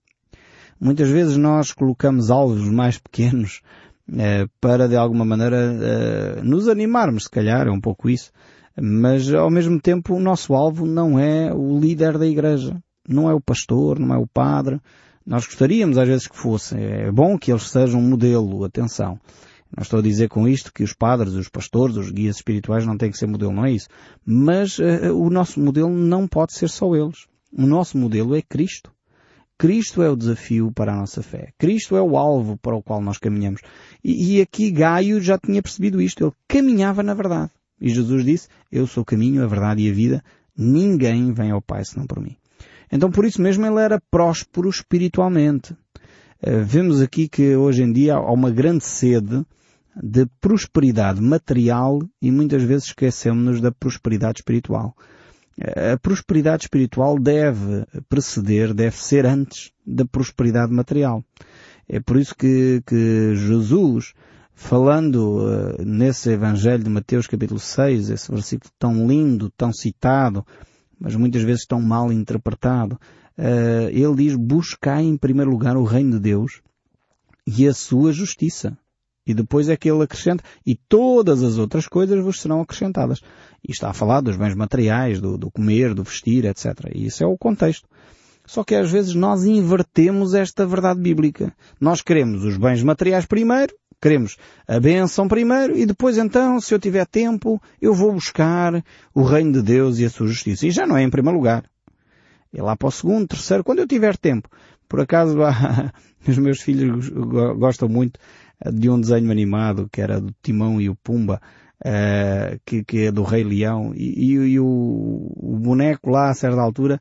Muitas 0.79 1.09
vezes 1.09 1.35
nós 1.37 1.73
colocamos 1.73 2.31
alvos 2.31 2.67
mais 2.69 2.97
pequenos 2.97 3.61
uh, 4.09 4.49
para 4.61 4.87
de 4.87 4.95
alguma 4.95 5.25
maneira 5.25 5.57
uh, 5.57 6.43
nos 6.43 6.67
animarmos, 6.67 7.23
se 7.23 7.29
calhar 7.29 7.67
é 7.67 7.71
um 7.71 7.81
pouco 7.81 8.09
isso, 8.09 8.31
mas 8.81 9.31
ao 9.33 9.49
mesmo 9.49 9.79
tempo 9.79 10.15
o 10.15 10.19
nosso 10.19 10.53
alvo 10.53 10.85
não 10.85 11.19
é 11.19 11.53
o 11.53 11.77
líder 11.79 12.17
da 12.17 12.25
igreja, 12.25 12.77
não 13.07 13.29
é 13.29 13.33
o 13.33 13.41
pastor, 13.41 13.99
não 13.99 14.15
é 14.15 14.17
o 14.17 14.27
padre. 14.27 14.79
Nós 15.25 15.45
gostaríamos 15.45 15.97
às 15.97 16.07
vezes 16.07 16.27
que 16.27 16.37
fosse. 16.37 16.75
É 16.75 17.11
bom 17.11 17.37
que 17.37 17.51
eles 17.51 17.69
sejam 17.69 17.99
um 17.99 18.09
modelo, 18.09 18.63
atenção. 18.63 19.19
Não 19.75 19.83
estou 19.83 19.99
a 19.99 20.01
dizer 20.01 20.29
com 20.29 20.47
isto 20.47 20.73
que 20.73 20.83
os 20.83 20.93
padres, 20.93 21.33
os 21.33 21.49
pastores, 21.49 21.95
os 21.97 22.09
guias 22.09 22.37
espirituais 22.37 22.85
não 22.85 22.97
têm 22.97 23.11
que 23.11 23.17
ser 23.17 23.27
modelo, 23.27 23.53
não 23.53 23.65
é 23.65 23.71
isso. 23.71 23.87
Mas 24.25 24.79
uh, 24.79 25.13
o 25.13 25.29
nosso 25.29 25.59
modelo 25.59 25.89
não 25.89 26.27
pode 26.27 26.53
ser 26.53 26.69
só 26.69 26.95
eles. 26.95 27.27
O 27.51 27.65
nosso 27.65 27.97
modelo 27.97 28.35
é 28.35 28.41
Cristo. 28.41 28.91
Cristo 29.59 30.01
é 30.01 30.09
o 30.09 30.15
desafio 30.15 30.71
para 30.71 30.93
a 30.93 30.95
nossa 30.95 31.21
fé. 31.21 31.51
Cristo 31.57 31.97
é 31.97 32.01
o 32.01 32.15
alvo 32.15 32.57
para 32.57 32.77
o 32.77 32.81
qual 32.81 33.01
nós 33.01 33.17
caminhamos. 33.17 33.59
E, 34.01 34.37
e 34.37 34.41
aqui 34.41 34.71
Gaio 34.71 35.19
já 35.19 35.37
tinha 35.37 35.61
percebido 35.61 36.01
isto. 36.01 36.23
Ele 36.23 36.31
caminhava 36.47 37.03
na 37.03 37.13
verdade. 37.13 37.51
E 37.81 37.89
Jesus 37.89 38.23
disse, 38.23 38.47
eu 38.71 38.87
sou 38.87 39.03
o 39.03 39.05
caminho, 39.05 39.43
a 39.43 39.47
verdade 39.47 39.83
e 39.83 39.89
a 39.91 39.93
vida. 39.93 40.23
Ninguém 40.57 41.33
vem 41.33 41.51
ao 41.51 41.61
Pai 41.61 41.83
senão 41.83 42.07
por 42.07 42.21
mim. 42.21 42.37
Então 42.89 43.11
por 43.11 43.25
isso 43.25 43.41
mesmo 43.41 43.65
ele 43.65 43.81
era 43.81 44.01
próspero 44.09 44.69
espiritualmente. 44.69 45.73
Uh, 46.41 46.63
vemos 46.63 47.01
aqui 47.01 47.27
que 47.27 47.53
hoje 47.53 47.83
em 47.83 47.91
dia 47.91 48.15
há 48.15 48.31
uma 48.31 48.49
grande 48.49 48.85
sede 48.85 49.45
de 50.01 50.25
prosperidade 50.39 51.21
material 51.21 51.99
e 52.21 52.31
muitas 52.31 52.63
vezes 52.63 52.85
esquecemos-nos 52.85 53.59
da 53.59 53.73
prosperidade 53.73 54.39
espiritual. 54.39 54.95
A 55.61 55.97
prosperidade 55.97 56.63
espiritual 56.63 57.19
deve 57.19 57.85
preceder, 58.07 58.73
deve 58.73 58.95
ser 58.95 59.25
antes 59.25 59.71
da 59.85 60.05
prosperidade 60.05 60.71
material. 60.71 61.23
É 61.87 61.99
por 61.99 62.17
isso 62.17 62.33
que, 62.33 62.81
que 62.87 63.35
Jesus, 63.35 64.13
falando 64.53 65.39
uh, 65.39 65.83
nesse 65.83 66.29
Evangelho 66.29 66.83
de 66.83 66.89
Mateus 66.89 67.27
capítulo 67.27 67.59
6, 67.59 68.09
esse 68.09 68.31
versículo 68.31 68.71
tão 68.79 69.05
lindo, 69.05 69.51
tão 69.57 69.73
citado, 69.73 70.45
mas 70.97 71.15
muitas 71.15 71.41
vezes 71.43 71.65
tão 71.65 71.81
mal 71.81 72.09
interpretado, 72.09 72.95
uh, 73.37 73.89
ele 73.89 74.15
diz, 74.15 74.35
buscai 74.35 75.03
em 75.03 75.17
primeiro 75.17 75.51
lugar 75.51 75.75
o 75.75 75.83
reino 75.83 76.11
de 76.11 76.19
Deus 76.19 76.61
e 77.45 77.67
a 77.67 77.73
sua 77.73 78.13
justiça. 78.13 78.77
E 79.29 79.33
depois 79.35 79.69
é 79.69 79.77
que 79.77 79.87
ele 79.87 80.01
acrescenta, 80.01 80.43
e 80.65 80.73
todas 80.73 81.43
as 81.43 81.59
outras 81.59 81.87
coisas 81.87 82.19
vos 82.19 82.41
serão 82.41 82.61
acrescentadas. 82.61 83.21
E 83.63 83.71
está 83.71 83.91
a 83.91 83.93
falar 83.93 84.21
dos 84.21 84.35
bens 84.35 84.55
materiais, 84.55 85.21
do, 85.21 85.37
do 85.37 85.51
comer, 85.51 85.93
do 85.93 86.01
vestir, 86.01 86.45
etc. 86.45 86.89
E 86.95 87.05
isso 87.05 87.23
é 87.23 87.27
o 87.27 87.37
contexto. 87.37 87.87
Só 88.43 88.63
que 88.63 88.73
às 88.73 88.89
vezes 88.89 89.13
nós 89.13 89.45
invertemos 89.45 90.33
esta 90.33 90.65
verdade 90.65 90.99
bíblica. 90.99 91.53
Nós 91.79 92.01
queremos 92.01 92.43
os 92.43 92.57
bens 92.57 92.81
materiais 92.81 93.27
primeiro, 93.27 93.71
queremos 94.01 94.35
a 94.67 94.79
benção 94.79 95.27
primeiro 95.27 95.77
e 95.77 95.85
depois 95.85 96.17
então, 96.17 96.59
se 96.59 96.73
eu 96.73 96.79
tiver 96.79 97.05
tempo, 97.05 97.61
eu 97.79 97.93
vou 97.93 98.11
buscar 98.11 98.83
o 99.13 99.21
reino 99.21 99.51
de 99.51 99.61
Deus 99.61 99.99
e 99.99 100.05
a 100.05 100.09
sua 100.09 100.25
justiça. 100.25 100.65
E 100.65 100.71
já 100.71 100.87
não 100.87 100.97
é 100.97 101.03
em 101.03 101.09
primeiro 101.11 101.37
lugar. 101.37 101.65
É 102.51 102.63
lá 102.63 102.75
para 102.75 102.87
o 102.87 102.91
segundo, 102.91 103.27
terceiro, 103.27 103.63
quando 103.63 103.77
eu 103.77 103.87
tiver 103.87 104.17
tempo. 104.17 104.49
Por 104.87 104.99
acaso, 105.01 105.37
os 106.27 106.37
meus 106.39 106.59
filhos 106.61 107.09
gostam 107.59 107.87
muito 107.87 108.19
de 108.65 108.89
um 108.89 108.99
desenho 108.99 109.31
animado 109.31 109.87
que 109.91 110.01
era 110.01 110.19
do 110.19 110.33
Timão 110.41 110.81
e 110.81 110.89
o 110.89 110.95
Pumba, 110.95 111.41
uh, 111.85 112.59
que, 112.65 112.83
que, 112.83 113.05
é 113.05 113.11
do 113.11 113.23
Rei 113.23 113.43
Leão, 113.43 113.93
e, 113.95 114.33
e, 114.33 114.33
e 114.33 114.59
o, 114.59 114.65
o, 114.65 115.57
boneco 115.59 116.09
lá 116.09 116.29
a 116.29 116.33
certa 116.33 116.59
altura 116.59 116.99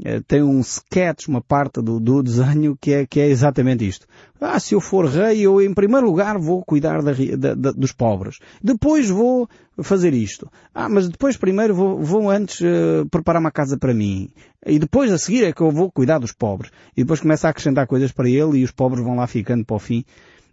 uh, 0.00 0.22
tem 0.26 0.42
um 0.42 0.60
sketch, 0.60 1.28
uma 1.28 1.40
parte 1.40 1.80
do, 1.80 1.98
do 1.98 2.22
desenho 2.22 2.76
que 2.78 2.92
é, 2.92 3.06
que 3.06 3.20
é 3.20 3.28
exatamente 3.28 3.86
isto. 3.86 4.06
Ah, 4.40 4.60
se 4.60 4.74
eu 4.74 4.80
for 4.80 5.06
rei, 5.06 5.40
eu 5.40 5.60
em 5.60 5.74
primeiro 5.74 6.06
lugar 6.06 6.38
vou 6.38 6.62
cuidar 6.62 7.02
da, 7.02 7.12
da, 7.12 7.54
da, 7.54 7.72
dos 7.72 7.92
pobres. 7.92 8.38
Depois 8.62 9.08
vou 9.08 9.48
fazer 9.82 10.12
isto. 10.12 10.48
Ah, 10.74 10.88
mas 10.88 11.08
depois 11.08 11.36
primeiro 11.36 11.74
vou, 11.74 12.00
vou 12.00 12.30
antes 12.30 12.60
uh, 12.60 13.06
preparar 13.10 13.40
uma 13.40 13.50
casa 13.50 13.76
para 13.76 13.94
mim. 13.94 14.28
E 14.64 14.78
depois 14.78 15.10
a 15.10 15.18
seguir 15.18 15.44
é 15.44 15.52
que 15.52 15.60
eu 15.60 15.70
vou 15.70 15.90
cuidar 15.90 16.18
dos 16.18 16.32
pobres. 16.32 16.70
E 16.96 17.02
depois 17.02 17.20
começa 17.20 17.48
a 17.48 17.50
acrescentar 17.50 17.86
coisas 17.86 18.12
para 18.12 18.28
ele 18.28 18.58
e 18.58 18.64
os 18.64 18.70
pobres 18.70 19.02
vão 19.02 19.16
lá 19.16 19.26
ficando 19.26 19.64
para 19.64 19.76
o 19.76 19.80
fim 19.80 20.04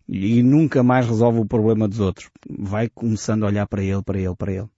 e 0.08 0.44
nunca 0.44 0.84
mais 0.84 1.08
resolve 1.08 1.40
o 1.40 1.46
problema 1.46 1.88
dos 1.88 2.00
outros. 2.00 2.30
Vai 2.50 2.90
começando 2.90 3.44
a 3.44 3.48
olhar 3.48 3.68
para 3.68 3.84
ele, 3.84 4.02
para 4.04 4.20
ele, 4.20 4.36
para 4.36 4.52
ele. 4.52 4.70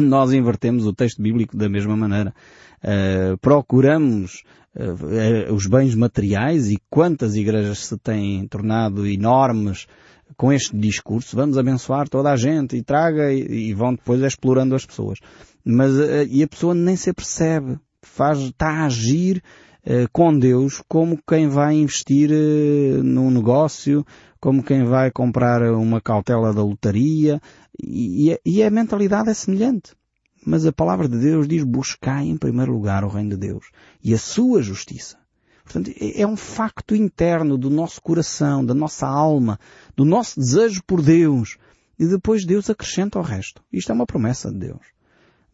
Nós 0.00 0.32
invertemos 0.32 0.86
o 0.86 0.92
texto 0.92 1.22
bíblico 1.22 1.56
da 1.56 1.68
mesma 1.68 1.96
maneira. 1.96 2.34
Uh, 2.82 3.36
procuramos 3.38 4.42
uh, 4.74 5.52
os 5.52 5.66
bens 5.66 5.94
materiais 5.94 6.70
e 6.70 6.78
quantas 6.90 7.36
igrejas 7.36 7.78
se 7.78 7.98
têm 7.98 8.46
tornado 8.48 9.06
enormes 9.06 9.86
com 10.36 10.52
este 10.52 10.76
discurso, 10.76 11.36
vamos 11.36 11.58
abençoar 11.58 12.08
toda 12.08 12.30
a 12.30 12.36
gente 12.36 12.76
e 12.76 12.82
traga 12.82 13.32
e, 13.32 13.68
e 13.68 13.74
vão 13.74 13.94
depois 13.94 14.20
explorando 14.22 14.74
as 14.74 14.84
pessoas. 14.84 15.18
Mas, 15.64 15.92
uh, 15.92 16.26
e 16.28 16.42
a 16.42 16.48
pessoa 16.48 16.74
nem 16.74 16.96
se 16.96 17.12
percebe, 17.12 17.78
faz, 18.02 18.38
está 18.38 18.68
a 18.68 18.86
agir 18.86 19.42
uh, 19.86 20.08
com 20.12 20.36
Deus 20.36 20.82
como 20.88 21.18
quem 21.26 21.48
vai 21.48 21.74
investir 21.74 22.30
uh, 22.30 23.02
num 23.02 23.30
negócio, 23.30 24.04
como 24.42 24.60
quem 24.60 24.82
vai 24.82 25.08
comprar 25.12 25.62
uma 25.72 26.00
cautela 26.00 26.52
da 26.52 26.64
lotaria, 26.64 27.40
e, 27.80 28.36
e 28.44 28.60
a 28.60 28.70
mentalidade 28.72 29.30
é 29.30 29.34
semelhante. 29.34 29.92
Mas 30.44 30.66
a 30.66 30.72
palavra 30.72 31.08
de 31.08 31.16
Deus 31.16 31.46
diz 31.46 31.62
buscai 31.62 32.24
em 32.24 32.36
primeiro 32.36 32.72
lugar 32.72 33.04
o 33.04 33.08
reino 33.08 33.30
de 33.30 33.36
Deus 33.36 33.66
e 34.02 34.12
a 34.12 34.18
sua 34.18 34.60
justiça. 34.60 35.16
Portanto, 35.62 35.92
é, 35.96 36.22
é 36.22 36.26
um 36.26 36.36
facto 36.36 36.96
interno 36.96 37.56
do 37.56 37.70
nosso 37.70 38.02
coração, 38.02 38.64
da 38.66 38.74
nossa 38.74 39.06
alma, 39.06 39.60
do 39.94 40.04
nosso 40.04 40.40
desejo 40.40 40.82
por 40.84 41.00
Deus. 41.00 41.56
E 41.96 42.04
depois 42.04 42.44
Deus 42.44 42.68
acrescenta 42.68 43.20
o 43.20 43.22
resto. 43.22 43.62
Isto 43.72 43.92
é 43.92 43.94
uma 43.94 44.06
promessa 44.06 44.50
de 44.50 44.58
Deus. 44.58 44.84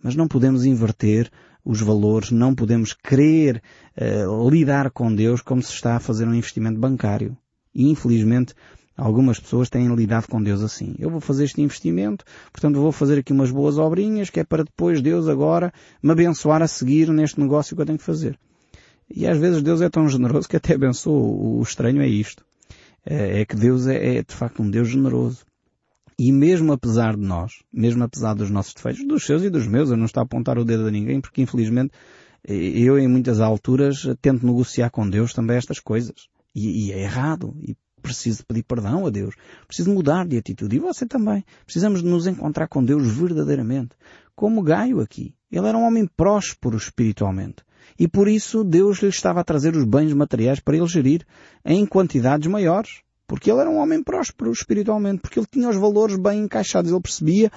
Mas 0.03 0.17
não 0.17 0.27
podemos 0.27 0.65
inverter 0.65 1.31
os 1.63 1.83
valores, 1.83 2.31
não 2.31 2.55
podemos 2.55 2.95
querer 2.95 3.63
uh, 4.01 4.49
lidar 4.49 4.91
com 4.91 5.15
Deus 5.15 5.43
como 5.43 5.63
se 5.63 5.75
está 5.75 5.97
a 5.97 6.01
fazer 6.01 6.27
um 6.27 6.33
investimento 6.33 6.81
bancário. 6.81 7.37
E 7.75 7.91
infelizmente 7.91 8.55
Algumas 8.99 9.39
pessoas 9.39 9.71
têm 9.71 9.95
lidado 9.95 10.27
com 10.27 10.43
Deus 10.43 10.61
assim. 10.61 10.97
Eu 10.99 11.09
vou 11.09 11.21
fazer 11.21 11.45
este 11.45 11.63
investimento, 11.63 12.25
portanto 12.53 12.81
vou 12.81 12.91
fazer 12.91 13.21
aqui 13.21 13.33
umas 13.33 13.53
boas 13.53 13.79
obrinhas, 13.79 14.29
que 14.29 14.41
é 14.41 14.45
para 14.45 14.65
depois 14.65 15.01
Deus 15.01 15.29
agora 15.29 15.73
me 16.03 16.11
abençoar 16.11 16.63
a 16.63 16.67
seguir 16.67 17.09
neste 17.11 17.39
negócio 17.39 17.77
que 17.77 17.83
eu 17.83 17.87
tenho 17.87 17.99
que 17.99 18.05
fazer. 18.05 18.37
E 19.09 19.25
às 19.25 19.39
vezes 19.39 19.63
Deus 19.63 19.81
é 19.81 19.89
tão 19.89 20.09
generoso 20.09 20.49
que 20.49 20.57
até 20.57 20.75
abençoa. 20.75 21.15
O 21.17 21.63
estranho 21.63 22.03
é 22.03 22.09
isto. 22.09 22.45
É, 23.07 23.43
é 23.43 23.45
que 23.45 23.55
Deus 23.55 23.87
é, 23.87 24.17
é 24.17 24.23
de 24.25 24.35
facto 24.35 24.65
um 24.65 24.69
Deus 24.69 24.89
generoso. 24.89 25.47
E 26.19 26.33
mesmo 26.33 26.73
apesar 26.73 27.17
de 27.17 27.23
nós, 27.23 27.53
mesmo 27.73 28.03
apesar 28.03 28.35
dos 28.35 28.51
nossos 28.51 28.75
defeitos, 28.75 29.07
dos 29.07 29.25
seus 29.25 29.45
e 29.45 29.49
dos 29.49 29.69
meus, 29.69 29.91
eu 29.91 29.97
não 29.97 30.07
estou 30.07 30.21
a 30.21 30.25
apontar 30.25 30.59
o 30.59 30.65
dedo 30.65 30.89
a 30.89 30.91
ninguém, 30.91 31.21
porque 31.21 31.41
infelizmente 31.41 31.93
eu 32.45 32.99
em 32.99 33.07
muitas 33.07 33.39
alturas 33.39 34.05
tento 34.21 34.45
negociar 34.45 34.91
com 34.91 35.09
Deus 35.09 35.33
também 35.33 35.57
estas 35.57 35.79
coisas. 35.79 36.29
E, 36.53 36.89
e 36.89 36.93
é 36.93 37.03
errado. 37.03 37.57
E 37.61 37.77
preciso 38.03 38.45
pedir 38.47 38.63
perdão 38.63 39.07
a 39.07 39.11
Deus. 39.11 39.35
Preciso 39.67 39.93
mudar 39.93 40.27
de 40.27 40.39
atitude. 40.39 40.77
E 40.77 40.79
você 40.79 41.07
também. 41.07 41.45
Precisamos 41.65 42.03
de 42.03 42.09
nos 42.09 42.27
encontrar 42.27 42.69
com 42.69 42.85
Deus 42.85 43.07
verdadeiramente. 43.07 43.91
Como 44.35 44.63
Gaio 44.63 45.01
aqui. 45.01 45.35
Ele 45.51 45.67
era 45.67 45.77
um 45.77 45.87
homem 45.87 46.07
próspero 46.07 46.77
espiritualmente. 46.77 47.57
E 47.99 48.07
por 48.07 48.29
isso 48.29 48.63
Deus 48.63 48.99
lhe 48.99 49.09
estava 49.09 49.41
a 49.41 49.45
trazer 49.45 49.75
os 49.75 49.85
bens 49.85 50.13
materiais 50.13 50.61
para 50.61 50.77
ele 50.77 50.87
gerir 50.87 51.27
em 51.65 51.85
quantidades 51.87 52.49
maiores. 52.49 53.03
Porque 53.27 53.51
ele 53.51 53.61
era 53.61 53.71
um 53.71 53.79
homem 53.79 54.03
próspero 54.03 54.51
espiritualmente. 54.53 55.21
Porque 55.21 55.39
ele 55.39 55.47
tinha 55.51 55.69
os 55.69 55.77
valores 55.77 56.17
bem 56.17 56.45
encaixados. 56.45 56.91
Ele 56.91 57.01
percebia 57.01 57.51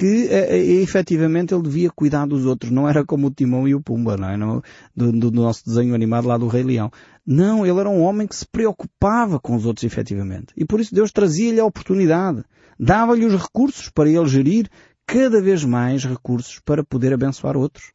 que 0.00 0.28
é, 0.30 0.56
efetivamente 0.56 1.52
ele 1.52 1.62
devia 1.62 1.90
cuidar 1.90 2.26
dos 2.26 2.46
outros. 2.46 2.72
Não 2.72 2.88
era 2.88 3.04
como 3.04 3.26
o 3.26 3.30
Timão 3.30 3.68
e 3.68 3.74
o 3.74 3.82
Pumba, 3.82 4.16
não 4.16 4.30
é? 4.30 4.36
No, 4.38 4.62
do, 4.96 5.12
do, 5.12 5.30
nosso 5.30 5.62
desenho 5.66 5.94
animado 5.94 6.26
lá 6.26 6.38
do 6.38 6.48
Rei 6.48 6.62
Leão. 6.62 6.90
Não, 7.32 7.64
ele 7.64 7.78
era 7.78 7.88
um 7.88 8.02
homem 8.02 8.26
que 8.26 8.34
se 8.34 8.44
preocupava 8.44 9.38
com 9.38 9.54
os 9.54 9.64
outros 9.64 9.84
efetivamente. 9.84 10.52
E 10.56 10.64
por 10.64 10.80
isso 10.80 10.92
Deus 10.92 11.12
trazia-lhe 11.12 11.60
a 11.60 11.64
oportunidade. 11.64 12.42
Dava-lhe 12.76 13.24
os 13.24 13.40
recursos 13.40 13.88
para 13.88 14.10
ele 14.10 14.26
gerir 14.26 14.68
cada 15.06 15.40
vez 15.40 15.64
mais 15.64 16.04
recursos 16.04 16.58
para 16.58 16.82
poder 16.82 17.12
abençoar 17.12 17.56
outros. 17.56 17.92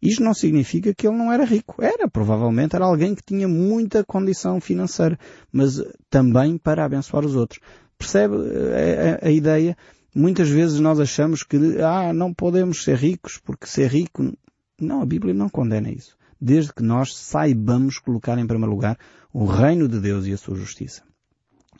Isto 0.00 0.22
não 0.22 0.32
significa 0.32 0.94
que 0.94 1.06
ele 1.06 1.18
não 1.18 1.30
era 1.30 1.44
rico. 1.44 1.82
Era, 1.82 2.08
provavelmente, 2.08 2.76
era 2.76 2.86
alguém 2.86 3.14
que 3.14 3.22
tinha 3.22 3.46
muita 3.46 4.02
condição 4.02 4.58
financeira, 4.58 5.18
mas 5.52 5.82
também 6.08 6.56
para 6.56 6.82
abençoar 6.82 7.26
os 7.26 7.36
outros. 7.36 7.60
Percebe 7.98 8.36
a, 8.36 9.26
a, 9.26 9.28
a 9.28 9.30
ideia? 9.30 9.76
Muitas 10.14 10.48
vezes 10.48 10.80
nós 10.80 10.98
achamos 10.98 11.42
que, 11.42 11.58
ah, 11.82 12.14
não 12.14 12.32
podemos 12.32 12.84
ser 12.84 12.96
ricos 12.96 13.38
porque 13.44 13.66
ser 13.66 13.90
rico... 13.90 14.32
Não, 14.80 15.02
a 15.02 15.06
Bíblia 15.06 15.34
não 15.34 15.50
condena 15.50 15.90
isso. 15.90 16.17
Desde 16.40 16.72
que 16.72 16.82
nós 16.82 17.16
saibamos 17.16 17.98
colocar 17.98 18.38
em 18.38 18.46
primeiro 18.46 18.72
lugar 18.72 18.98
o 19.32 19.44
reino 19.44 19.88
de 19.88 20.00
Deus 20.00 20.26
e 20.26 20.32
a 20.32 20.36
sua 20.36 20.56
justiça. 20.56 21.02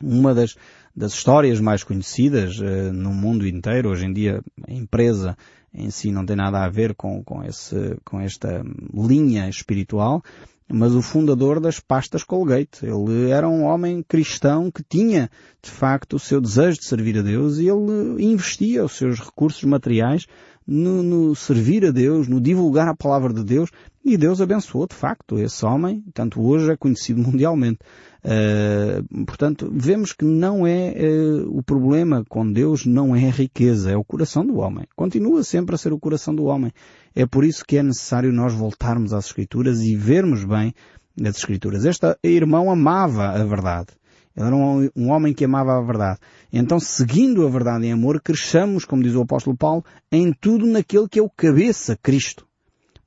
Uma 0.01 0.35
das, 0.35 0.57
das 0.95 1.13
histórias 1.13 1.61
mais 1.61 1.83
conhecidas 1.83 2.59
uh, 2.59 2.93
no 2.93 3.13
mundo 3.13 3.47
inteiro, 3.47 3.91
hoje 3.91 4.07
em 4.07 4.13
dia 4.13 4.43
a 4.67 4.73
empresa 4.73 5.37
em 5.73 5.91
si 5.91 6.11
não 6.11 6.25
tem 6.25 6.37
nada 6.37 6.65
a 6.65 6.69
ver 6.69 6.95
com, 6.95 7.23
com, 7.23 7.43
esse, 7.45 7.97
com 8.05 8.21
esta 8.21 8.63
linha 8.93 9.49
espiritual, 9.49 10.23
mas 10.71 10.95
o 10.95 11.03
fundador 11.03 11.61
das 11.61 11.81
pastas 11.81 12.23
Colgate. 12.23 12.85
Ele 12.85 13.31
era 13.31 13.49
um 13.49 13.65
homem 13.65 14.05
cristão 14.07 14.71
que 14.71 14.83
tinha, 14.83 15.31
de 15.63 15.71
facto, 15.71 16.17
o 16.17 16.19
seu 16.19 16.41
desejo 16.41 16.79
de 16.79 16.85
servir 16.85 17.19
a 17.19 17.23
Deus 17.23 17.59
e 17.59 17.69
ele 17.69 18.23
investia 18.25 18.85
os 18.85 18.93
seus 18.93 19.19
recursos 19.19 19.65
materiais 19.65 20.27
no, 20.67 21.03
no, 21.03 21.35
servir 21.35 21.87
a 21.87 21.91
Deus, 21.91 22.29
no 22.29 22.41
divulgar 22.41 22.89
a 22.89 22.95
palavra 22.95 23.33
de 23.33 23.43
Deus, 23.43 23.71
e 24.09 24.17
Deus 24.17 24.41
abençoou 24.41 24.87
de 24.87 24.95
facto 24.95 25.39
esse 25.39 25.65
homem, 25.65 26.03
tanto 26.15 26.41
hoje 26.41 26.73
é 26.73 26.77
conhecido 26.77 27.21
mundialmente. 27.23 27.79
Uh, 28.25 29.25
portanto, 29.25 29.71
vemos 29.73 30.13
que 30.13 30.25
não 30.25 30.67
é 30.67 30.95
uh, 30.99 31.57
o 31.57 31.63
problema 31.63 32.25
com 32.29 32.51
Deus, 32.51 32.85
não 32.85 33.15
é 33.15 33.29
a 33.29 33.31
riqueza, 33.31 33.91
é 33.91 33.97
o 33.97 34.05
coração 34.05 34.45
do 34.45 34.57
homem. 34.57 34.87
Continua 34.97 35.45
sempre 35.45 35.75
a 35.75 35.79
ser 35.79 35.93
o 35.93 35.99
coração 35.99 36.35
do 36.35 36.45
homem. 36.45 36.73
É 37.15 37.27
por 37.27 37.45
isso 37.45 37.65
que 37.65 37.77
é 37.77 37.83
necessário 37.83 38.33
nós 38.33 38.53
voltarmos 38.53 39.13
às 39.13 39.27
Escrituras 39.27 39.83
e 39.83 39.95
vermos 39.95 40.45
bem 40.45 40.75
as 41.23 41.37
Escrituras. 41.37 41.85
Este 41.85 42.17
irmão 42.23 42.71
amava 42.71 43.29
a 43.29 43.45
verdade. 43.45 43.89
Ele 44.37 44.47
era 44.47 44.57
um, 44.57 44.89
um, 44.97 45.11
homem 45.11 45.35
que 45.35 45.45
amava 45.45 45.77
a 45.77 45.83
verdade. 45.83 46.19
Então, 46.53 46.79
seguindo 46.79 47.47
a 47.47 47.51
verdade 47.51 47.87
em 47.87 47.93
amor, 47.93 48.21
cresçamos, 48.21 48.85
como 48.85 49.03
diz 49.03 49.15
o 49.15 49.23
apóstolo 49.23 49.57
Paulo, 49.57 49.85
em 50.13 50.33
tudo 50.33 50.65
naquele 50.65 51.09
que 51.09 51.19
é 51.19 51.23
o 51.23 51.29
cabeça, 51.29 51.99
Cristo. 52.01 52.48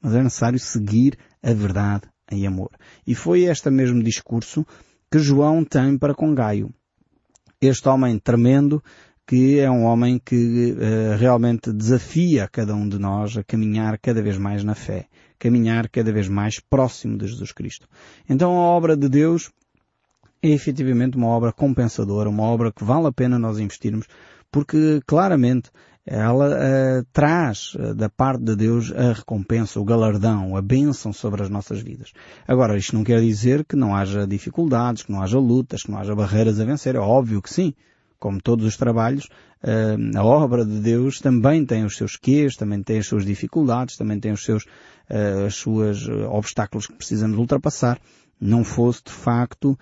Mas 0.02 0.16
é 0.16 0.24
necessário 0.24 0.60
seguir 0.60 1.18
a 1.44 1.54
verdade 1.54 2.04
em 2.32 2.48
amor. 2.48 2.72
E 3.06 3.14
foi 3.14 3.44
este 3.44 3.70
mesmo 3.70 4.02
discurso 4.02 4.66
que 5.12 5.20
João 5.20 5.64
tem 5.64 5.98
para 5.98 6.16
com 6.16 6.34
Gaio. 6.34 6.74
Este 7.62 7.88
homem 7.90 8.18
tremendo, 8.18 8.82
que 9.28 9.60
é 9.60 9.70
um 9.70 9.84
homem 9.84 10.20
que 10.20 10.74
uh, 10.74 11.18
realmente 11.18 11.72
desafia 11.72 12.48
cada 12.48 12.74
um 12.74 12.88
de 12.88 12.98
nós 12.98 13.38
a 13.38 13.44
caminhar 13.44 13.98
cada 14.00 14.22
vez 14.22 14.38
mais 14.38 14.64
na 14.64 14.74
fé, 14.74 15.08
caminhar 15.38 15.88
cada 15.90 16.12
vez 16.12 16.28
mais 16.28 16.60
próximo 16.60 17.18
de 17.18 17.28
Jesus 17.28 17.52
Cristo. 17.52 17.88
Então 18.28 18.52
a 18.52 18.62
obra 18.62 18.98
de 18.98 19.08
Deus 19.08 19.52
é 20.42 20.50
efetivamente 20.50 21.18
uma 21.18 21.28
obra 21.28 21.52
compensadora, 21.52 22.30
uma 22.30 22.44
obra 22.44 22.72
que 22.72 22.84
vale 22.84 23.08
a 23.08 23.12
pena 23.12 23.38
nós 23.38 23.60
investirmos, 23.60 24.08
porque 24.52 25.00
claramente 25.06 25.70
ela 26.06 26.50
uh, 26.50 27.06
traz 27.14 27.76
uh, 27.76 27.94
da 27.94 28.10
parte 28.10 28.44
de 28.44 28.56
Deus 28.56 28.92
a 28.92 29.14
recompensa, 29.14 29.80
o 29.80 29.86
galardão, 29.86 30.58
a 30.58 30.62
bênção 30.62 31.14
sobre 31.14 31.44
as 31.44 31.50
nossas 31.50 31.80
vidas. 31.80 32.12
Agora, 32.48 32.78
isto 32.78 32.96
não 32.96 33.04
quer 33.04 33.22
dizer 33.22 33.64
que 33.64 33.76
não 33.76 33.96
haja 33.96 34.26
dificuldades, 34.26 35.04
que 35.04 35.12
não 35.12 35.22
haja 35.22 35.38
lutas, 35.38 35.84
que 35.84 35.92
não 35.92 36.00
haja 36.00 36.16
barreiras 36.16 36.60
a 36.60 36.66
vencer. 36.66 36.96
É 36.96 37.00
óbvio 37.00 37.42
que 37.42 37.54
sim. 37.54 37.74
Como 38.20 38.42
todos 38.42 38.66
os 38.66 38.78
trabalhos, 38.78 39.26
uh, 39.64 40.18
a 40.18 40.24
obra 40.24 40.66
de 40.66 40.80
Deus 40.80 41.20
também 41.20 41.66
tem 41.66 41.86
os 41.86 41.96
seus 41.96 42.16
quês, 42.16 42.56
também 42.56 42.82
tem 42.82 42.98
as 42.98 43.08
suas 43.08 43.26
dificuldades, 43.26 43.96
também 43.96 44.20
tem 44.20 44.32
os 44.32 44.44
seus, 44.44 44.66
as 45.46 45.56
suas 45.56 46.08
obstáculos 46.30 46.88
que 46.88 46.94
precisamos 46.94 47.38
ultrapassar. 47.38 48.00
Não 48.40 48.64
fosse 48.64 49.04
de 49.06 49.12
facto 49.12 49.78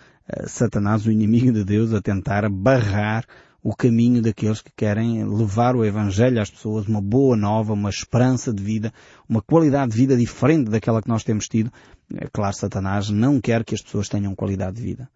Satanás, 0.48 1.06
o 1.06 1.12
inimigo 1.12 1.52
de 1.52 1.64
Deus, 1.64 1.94
a 1.94 2.02
tentar 2.02 2.50
barrar 2.50 3.26
o 3.64 3.76
caminho 3.76 4.22
daqueles 4.22 4.62
que 4.62 4.72
querem 4.76 5.24
levar 5.26 5.76
o 5.76 5.84
Evangelho 5.84 6.42
às 6.42 6.50
pessoas, 6.50 6.88
uma 6.88 7.02
boa 7.02 7.36
nova, 7.36 7.74
uma 7.74 7.90
esperança 7.90 8.54
de 8.54 8.64
vida, 8.64 8.94
uma 9.28 9.42
qualidade 9.42 9.92
de 9.92 9.98
vida 9.98 10.16
diferente 10.16 10.70
daquela 10.70 11.02
que 11.02 11.10
nós 11.10 11.24
temos 11.24 11.48
tido. 11.48 11.72
É 12.16 12.28
claro, 12.32 12.56
Satanás 12.56 13.10
não 13.10 13.40
quer 13.40 13.64
que 13.64 13.76
as 13.76 13.82
pessoas 13.82 14.08
tenham 14.08 14.34
qualidade 14.34 14.78
de 14.78 14.84
vida. 14.84 15.10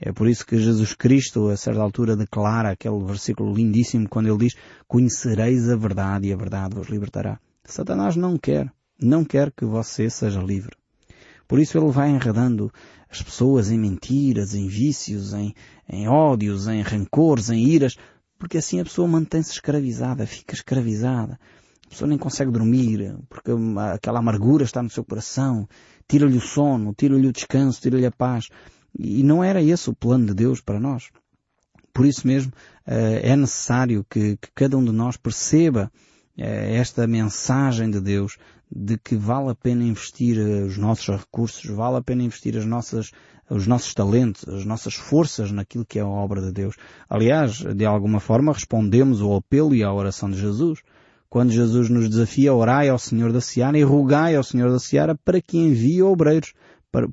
É 0.00 0.12
por 0.12 0.28
isso 0.28 0.44
que 0.44 0.58
Jesus 0.58 0.92
Cristo, 0.92 1.48
a 1.48 1.56
certa 1.56 1.80
altura, 1.80 2.16
declara 2.16 2.70
aquele 2.70 3.02
versículo 3.04 3.54
lindíssimo 3.54 4.08
quando 4.08 4.28
ele 4.28 4.38
diz, 4.38 4.54
conhecereis 4.88 5.68
a 5.70 5.76
verdade 5.76 6.28
e 6.28 6.32
a 6.32 6.36
verdade 6.36 6.74
vos 6.74 6.88
libertará. 6.88 7.38
Satanás 7.64 8.16
não 8.16 8.36
quer, 8.36 8.70
não 9.00 9.24
quer 9.24 9.52
que 9.52 9.64
você 9.64 10.10
seja 10.10 10.40
livre. 10.40 10.76
Por 11.46 11.58
isso 11.58 11.78
ele 11.78 11.90
vai 11.90 12.10
enredando 12.10 12.72
as 13.14 13.22
pessoas 13.22 13.70
em 13.70 13.78
mentiras, 13.78 14.54
em 14.54 14.66
vícios, 14.66 15.32
em, 15.32 15.54
em 15.88 16.08
ódios, 16.08 16.66
em 16.66 16.82
rancores, 16.82 17.48
em 17.48 17.64
iras, 17.64 17.96
porque 18.36 18.58
assim 18.58 18.80
a 18.80 18.84
pessoa 18.84 19.06
mantém-se 19.06 19.52
escravizada, 19.52 20.26
fica 20.26 20.52
escravizada. 20.52 21.38
A 21.86 21.88
pessoa 21.90 22.08
nem 22.08 22.18
consegue 22.18 22.50
dormir, 22.50 23.16
porque 23.28 23.52
aquela 23.92 24.18
amargura 24.18 24.64
está 24.64 24.82
no 24.82 24.90
seu 24.90 25.04
coração, 25.04 25.68
tira-lhe 26.08 26.36
o 26.36 26.40
sono, 26.40 26.92
tira-lhe 26.92 27.28
o 27.28 27.32
descanso, 27.32 27.80
tira-lhe 27.80 28.04
a 28.04 28.10
paz. 28.10 28.48
E 28.98 29.22
não 29.22 29.44
era 29.44 29.62
esse 29.62 29.88
o 29.88 29.94
plano 29.94 30.26
de 30.26 30.34
Deus 30.34 30.60
para 30.60 30.80
nós. 30.80 31.10
Por 31.92 32.06
isso 32.06 32.26
mesmo, 32.26 32.52
eh, 32.84 33.20
é 33.22 33.36
necessário 33.36 34.04
que, 34.10 34.36
que 34.38 34.48
cada 34.52 34.76
um 34.76 34.84
de 34.84 34.90
nós 34.90 35.16
perceba 35.16 35.92
esta 36.36 37.06
mensagem 37.06 37.90
de 37.90 38.00
Deus 38.00 38.36
de 38.70 38.98
que 38.98 39.14
vale 39.14 39.50
a 39.50 39.54
pena 39.54 39.84
investir 39.84 40.36
eh, 40.38 40.64
os 40.64 40.76
nossos 40.76 41.06
recursos, 41.16 41.64
vale 41.70 41.98
a 41.98 42.02
pena 42.02 42.24
investir 42.24 42.56
as 42.56 42.64
nossas, 42.64 43.12
os 43.48 43.66
nossos 43.66 43.94
talentos, 43.94 44.48
as 44.48 44.64
nossas 44.64 44.94
forças 44.94 45.52
naquilo 45.52 45.84
que 45.84 45.98
é 45.98 46.02
a 46.02 46.06
obra 46.06 46.40
de 46.40 46.50
Deus. 46.50 46.74
Aliás, 47.08 47.58
de 47.58 47.84
alguma 47.84 48.18
forma 48.18 48.52
respondemos 48.52 49.20
ao 49.20 49.36
apelo 49.36 49.74
e 49.74 49.84
à 49.84 49.92
oração 49.92 50.30
de 50.30 50.38
Jesus. 50.38 50.80
Quando 51.28 51.52
Jesus 51.52 51.88
nos 51.88 52.08
desafia, 52.08 52.54
orai 52.54 52.88
ao 52.88 52.98
Senhor 52.98 53.32
da 53.32 53.40
Seara 53.40 53.78
e 53.78 53.82
rogai 53.82 54.36
ao 54.36 54.44
Senhor 54.44 54.70
da 54.70 54.78
Seara 54.78 55.14
para 55.14 55.40
que 55.40 55.58
envie 55.58 56.02
obreiros, 56.02 56.52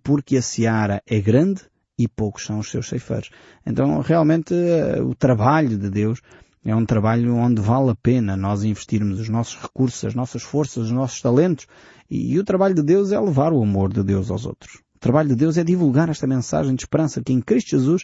porque 0.03 0.37
a 0.37 0.41
Seara 0.41 1.01
é 1.07 1.19
grande 1.19 1.61
e 1.97 2.07
poucos 2.07 2.45
são 2.45 2.59
os 2.59 2.69
seus 2.69 2.87
ceifeiros. 2.87 3.29
Então, 3.65 3.99
realmente, 3.99 4.53
eh, 4.53 5.01
o 5.01 5.13
trabalho 5.13 5.77
de 5.77 5.89
Deus 5.89 6.21
é 6.63 6.75
um 6.75 6.85
trabalho 6.85 7.35
onde 7.35 7.59
vale 7.59 7.89
a 7.89 7.95
pena 7.95 8.37
nós 8.37 8.63
investirmos 8.63 9.19
os 9.19 9.29
nossos 9.29 9.59
recursos, 9.59 10.05
as 10.05 10.13
nossas 10.13 10.43
forças, 10.43 10.85
os 10.85 10.91
nossos 10.91 11.19
talentos. 11.21 11.65
E, 12.09 12.33
e 12.33 12.39
o 12.39 12.43
trabalho 12.43 12.75
de 12.75 12.83
Deus 12.83 13.11
é 13.11 13.19
levar 13.19 13.51
o 13.51 13.61
amor 13.63 13.91
de 13.91 14.03
Deus 14.03 14.29
aos 14.29 14.45
outros. 14.45 14.75
O 14.95 14.99
trabalho 14.99 15.29
de 15.29 15.35
Deus 15.35 15.57
é 15.57 15.63
divulgar 15.63 16.09
esta 16.09 16.27
mensagem 16.27 16.75
de 16.75 16.83
esperança 16.83 17.21
que 17.21 17.33
em 17.33 17.41
Cristo 17.41 17.71
Jesus 17.71 18.03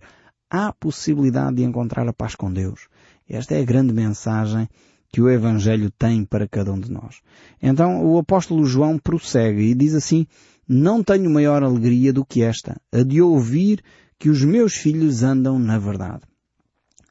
há 0.50 0.74
possibilidade 0.74 1.58
de 1.58 1.64
encontrar 1.64 2.08
a 2.08 2.14
paz 2.14 2.34
com 2.34 2.52
Deus. 2.52 2.88
Esta 3.30 3.54
é 3.54 3.62
a 3.62 3.66
grande 3.66 3.94
mensagem 3.94 4.68
que 5.10 5.22
o 5.22 5.30
Evangelho 5.30 5.92
tem 5.92 6.26
para 6.26 6.48
cada 6.48 6.74
um 6.74 6.80
de 6.80 6.92
nós. 6.92 7.22
Então 7.62 8.04
o 8.06 8.18
apóstolo 8.18 8.66
João 8.66 8.98
prossegue 8.98 9.62
e 9.62 9.76
diz 9.76 9.94
assim, 9.94 10.26
não 10.68 11.04
tenho 11.04 11.30
maior 11.30 11.64
alegria 11.64 12.12
do 12.12 12.26
que 12.26 12.42
esta, 12.42 12.82
a 12.92 13.04
de 13.04 13.22
ouvir 13.22 13.84
que 14.18 14.30
os 14.30 14.44
meus 14.44 14.74
filhos 14.74 15.22
andam 15.22 15.60
na 15.60 15.78
verdade. 15.78 16.22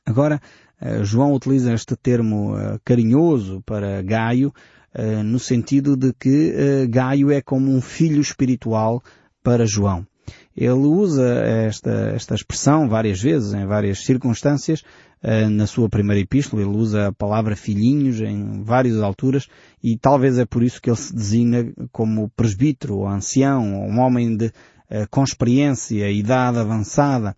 Agora, 0.05 0.41
João 1.03 1.33
utiliza 1.33 1.73
este 1.73 1.97
termo 1.97 2.57
eh, 2.57 2.79
carinhoso 2.85 3.63
para 3.65 4.03
Gaio, 4.03 4.53
eh, 4.95 5.23
no 5.23 5.39
sentido 5.39 5.97
de 5.97 6.13
que 6.13 6.87
Gaio 6.89 7.31
é 7.31 7.41
como 7.41 7.75
um 7.75 7.81
filho 7.81 8.21
espiritual 8.21 9.03
para 9.43 9.67
João. 9.67 10.07
Ele 10.57 10.73
usa 10.73 11.25
esta, 11.25 11.91
esta 12.15 12.35
expressão 12.35 12.89
várias 12.89 13.21
vezes, 13.21 13.53
em 13.53 13.67
várias 13.67 14.05
circunstâncias, 14.05 14.83
na 15.51 15.67
sua 15.67 15.89
primeira 15.89 16.21
epístola, 16.21 16.63
ele 16.63 16.71
usa 16.71 17.09
a 17.09 17.13
palavra 17.13 17.57
filhinhos 17.57 18.21
em 18.21 18.63
várias 18.63 19.01
alturas 19.01 19.49
e 19.83 19.99
talvez 19.99 20.39
é 20.39 20.45
por 20.45 20.63
isso 20.63 20.81
que 20.81 20.89
ele 20.89 20.97
se 20.97 21.15
designa 21.15 21.73
como 21.93 22.31
presbítero, 22.31 22.99
ou 22.99 23.09
ancião, 23.09 23.83
ou 23.83 23.89
um 23.89 23.99
homem 24.01 24.37
de, 24.37 24.53
com 25.11 25.23
experiência, 25.23 26.11
idade 26.11 26.59
avançada, 26.59 27.37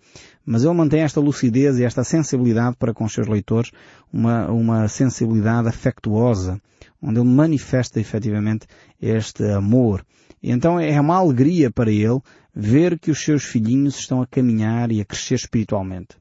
mas 0.49 0.65
ele 0.65 0.73
mantém 0.73 1.03
esta 1.03 1.21
lucidez 1.21 1.79
e 1.79 1.85
esta 1.85 2.03
sensibilidade 2.03 2.75
para 2.79 2.95
com 2.95 3.05
os 3.05 3.13
seus 3.13 3.27
leitores, 3.27 3.71
uma, 4.11 4.51
uma 4.51 4.89
sensibilidade 4.89 5.69
afectuosa, 5.69 6.59
onde 7.03 7.21
ele 7.21 7.29
manifesta 7.29 8.01
efetivamente 8.01 8.67
este 8.99 9.45
amor. 9.45 10.03
E 10.43 10.51
então 10.51 10.81
é 10.81 10.99
uma 10.99 11.17
alegria 11.17 11.71
para 11.71 11.91
ele 11.91 12.19
ver 12.55 12.99
que 12.99 13.11
os 13.11 13.23
seus 13.23 13.45
filhinhos 13.45 13.99
estão 13.99 14.23
a 14.23 14.27
caminhar 14.27 14.91
e 14.91 15.03
a 15.03 15.05
crescer 15.05 15.35
espiritualmente. 15.35 16.17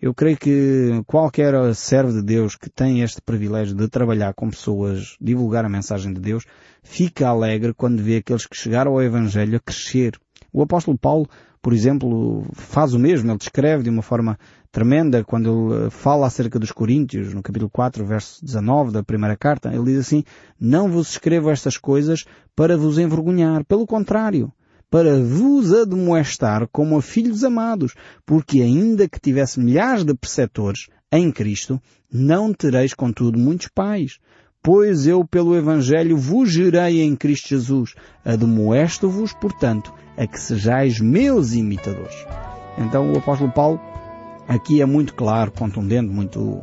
Eu 0.00 0.14
creio 0.14 0.38
que 0.38 1.02
qualquer 1.06 1.52
servo 1.74 2.14
de 2.14 2.22
Deus 2.22 2.56
que 2.56 2.70
tem 2.70 3.02
este 3.02 3.20
privilégio 3.20 3.76
de 3.76 3.88
trabalhar 3.88 4.32
com 4.32 4.48
pessoas, 4.48 5.18
divulgar 5.20 5.66
a 5.66 5.68
mensagem 5.68 6.14
de 6.14 6.20
Deus, 6.20 6.44
fica 6.82 7.28
alegre 7.28 7.74
quando 7.74 8.02
vê 8.02 8.16
aqueles 8.16 8.46
que 8.46 8.56
chegaram 8.56 8.92
ao 8.92 9.02
Evangelho 9.02 9.58
a 9.58 9.60
crescer. 9.60 10.18
O 10.50 10.62
apóstolo 10.62 10.96
Paulo 10.96 11.28
por 11.66 11.72
exemplo, 11.72 12.46
faz 12.52 12.94
o 12.94 12.98
mesmo. 12.98 13.28
Ele 13.28 13.38
descreve 13.38 13.82
de 13.82 13.90
uma 13.90 14.00
forma 14.00 14.38
tremenda 14.70 15.24
quando 15.24 15.74
ele 15.74 15.90
fala 15.90 16.28
acerca 16.28 16.60
dos 16.60 16.70
Coríntios, 16.70 17.34
no 17.34 17.42
capítulo 17.42 17.68
4, 17.68 18.06
verso 18.06 18.44
19 18.44 18.92
da 18.92 19.02
primeira 19.02 19.36
carta. 19.36 19.74
Ele 19.74 19.86
diz 19.86 19.98
assim, 19.98 20.22
não 20.60 20.88
vos 20.88 21.10
escrevo 21.10 21.50
estas 21.50 21.76
coisas 21.76 22.24
para 22.54 22.76
vos 22.76 22.98
envergonhar. 22.98 23.64
Pelo 23.64 23.84
contrário, 23.84 24.52
para 24.88 25.18
vos 25.18 25.74
admoestar 25.74 26.68
como 26.70 26.98
a 26.98 27.02
filhos 27.02 27.42
amados, 27.42 27.96
porque 28.24 28.60
ainda 28.60 29.08
que 29.08 29.18
tivesse 29.18 29.58
milhares 29.58 30.04
de 30.04 30.14
preceptores 30.14 30.86
em 31.10 31.32
Cristo, 31.32 31.82
não 32.08 32.54
tereis 32.54 32.94
contudo 32.94 33.36
muitos 33.36 33.66
pais, 33.66 34.20
pois 34.66 35.06
eu 35.06 35.24
pelo 35.24 35.56
Evangelho 35.56 36.16
vos 36.16 36.50
gerei 36.50 37.00
em 37.00 37.14
Cristo 37.14 37.50
Jesus, 37.50 37.94
admoesto-vos, 38.24 39.32
portanto, 39.32 39.94
a 40.16 40.26
que 40.26 40.40
sejais 40.40 40.98
meus 40.98 41.52
imitadores. 41.52 42.26
Então 42.76 43.12
o 43.12 43.16
apóstolo 43.16 43.52
Paulo 43.52 43.80
aqui 44.48 44.82
é 44.82 44.84
muito 44.84 45.14
claro, 45.14 45.52
contundente, 45.52 46.12
muito 46.12 46.60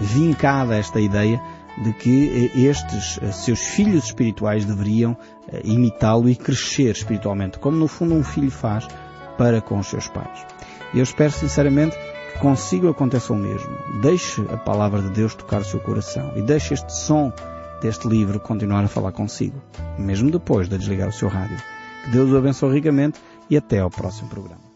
vincada 0.00 0.78
esta 0.78 0.98
ideia 0.98 1.38
de 1.84 1.92
que 1.92 2.50
eh, 2.54 2.60
estes 2.60 3.18
eh, 3.22 3.30
seus 3.30 3.60
filhos 3.60 4.06
espirituais 4.06 4.64
deveriam 4.64 5.14
eh, 5.52 5.60
imitá-lo 5.62 6.30
e 6.30 6.34
crescer 6.34 6.92
espiritualmente, 6.92 7.58
como 7.58 7.76
no 7.76 7.86
fundo 7.86 8.14
um 8.14 8.24
filho 8.24 8.50
faz 8.50 8.88
para 9.36 9.60
com 9.60 9.78
os 9.78 9.88
seus 9.88 10.08
pais. 10.08 10.46
Eu 10.94 11.02
espero 11.02 11.32
sinceramente 11.32 11.98
consigo 12.40 12.88
aconteça 12.88 13.32
o 13.32 13.36
mesmo. 13.36 13.70
Deixe 14.00 14.42
a 14.52 14.56
palavra 14.56 15.02
de 15.02 15.10
Deus 15.10 15.34
tocar 15.34 15.60
o 15.60 15.64
seu 15.64 15.80
coração 15.80 16.32
e 16.36 16.42
deixe 16.42 16.74
este 16.74 16.92
som 16.92 17.32
deste 17.80 18.06
livro 18.08 18.38
continuar 18.40 18.84
a 18.84 18.88
falar 18.88 19.12
consigo, 19.12 19.60
mesmo 19.98 20.30
depois 20.30 20.68
de 20.68 20.78
desligar 20.78 21.08
o 21.08 21.12
seu 21.12 21.28
rádio. 21.28 21.58
Que 22.04 22.10
Deus 22.10 22.30
o 22.30 22.36
abençoe 22.36 22.74
ricamente 22.74 23.20
e 23.50 23.56
até 23.56 23.80
ao 23.80 23.90
próximo 23.90 24.28
programa. 24.28 24.71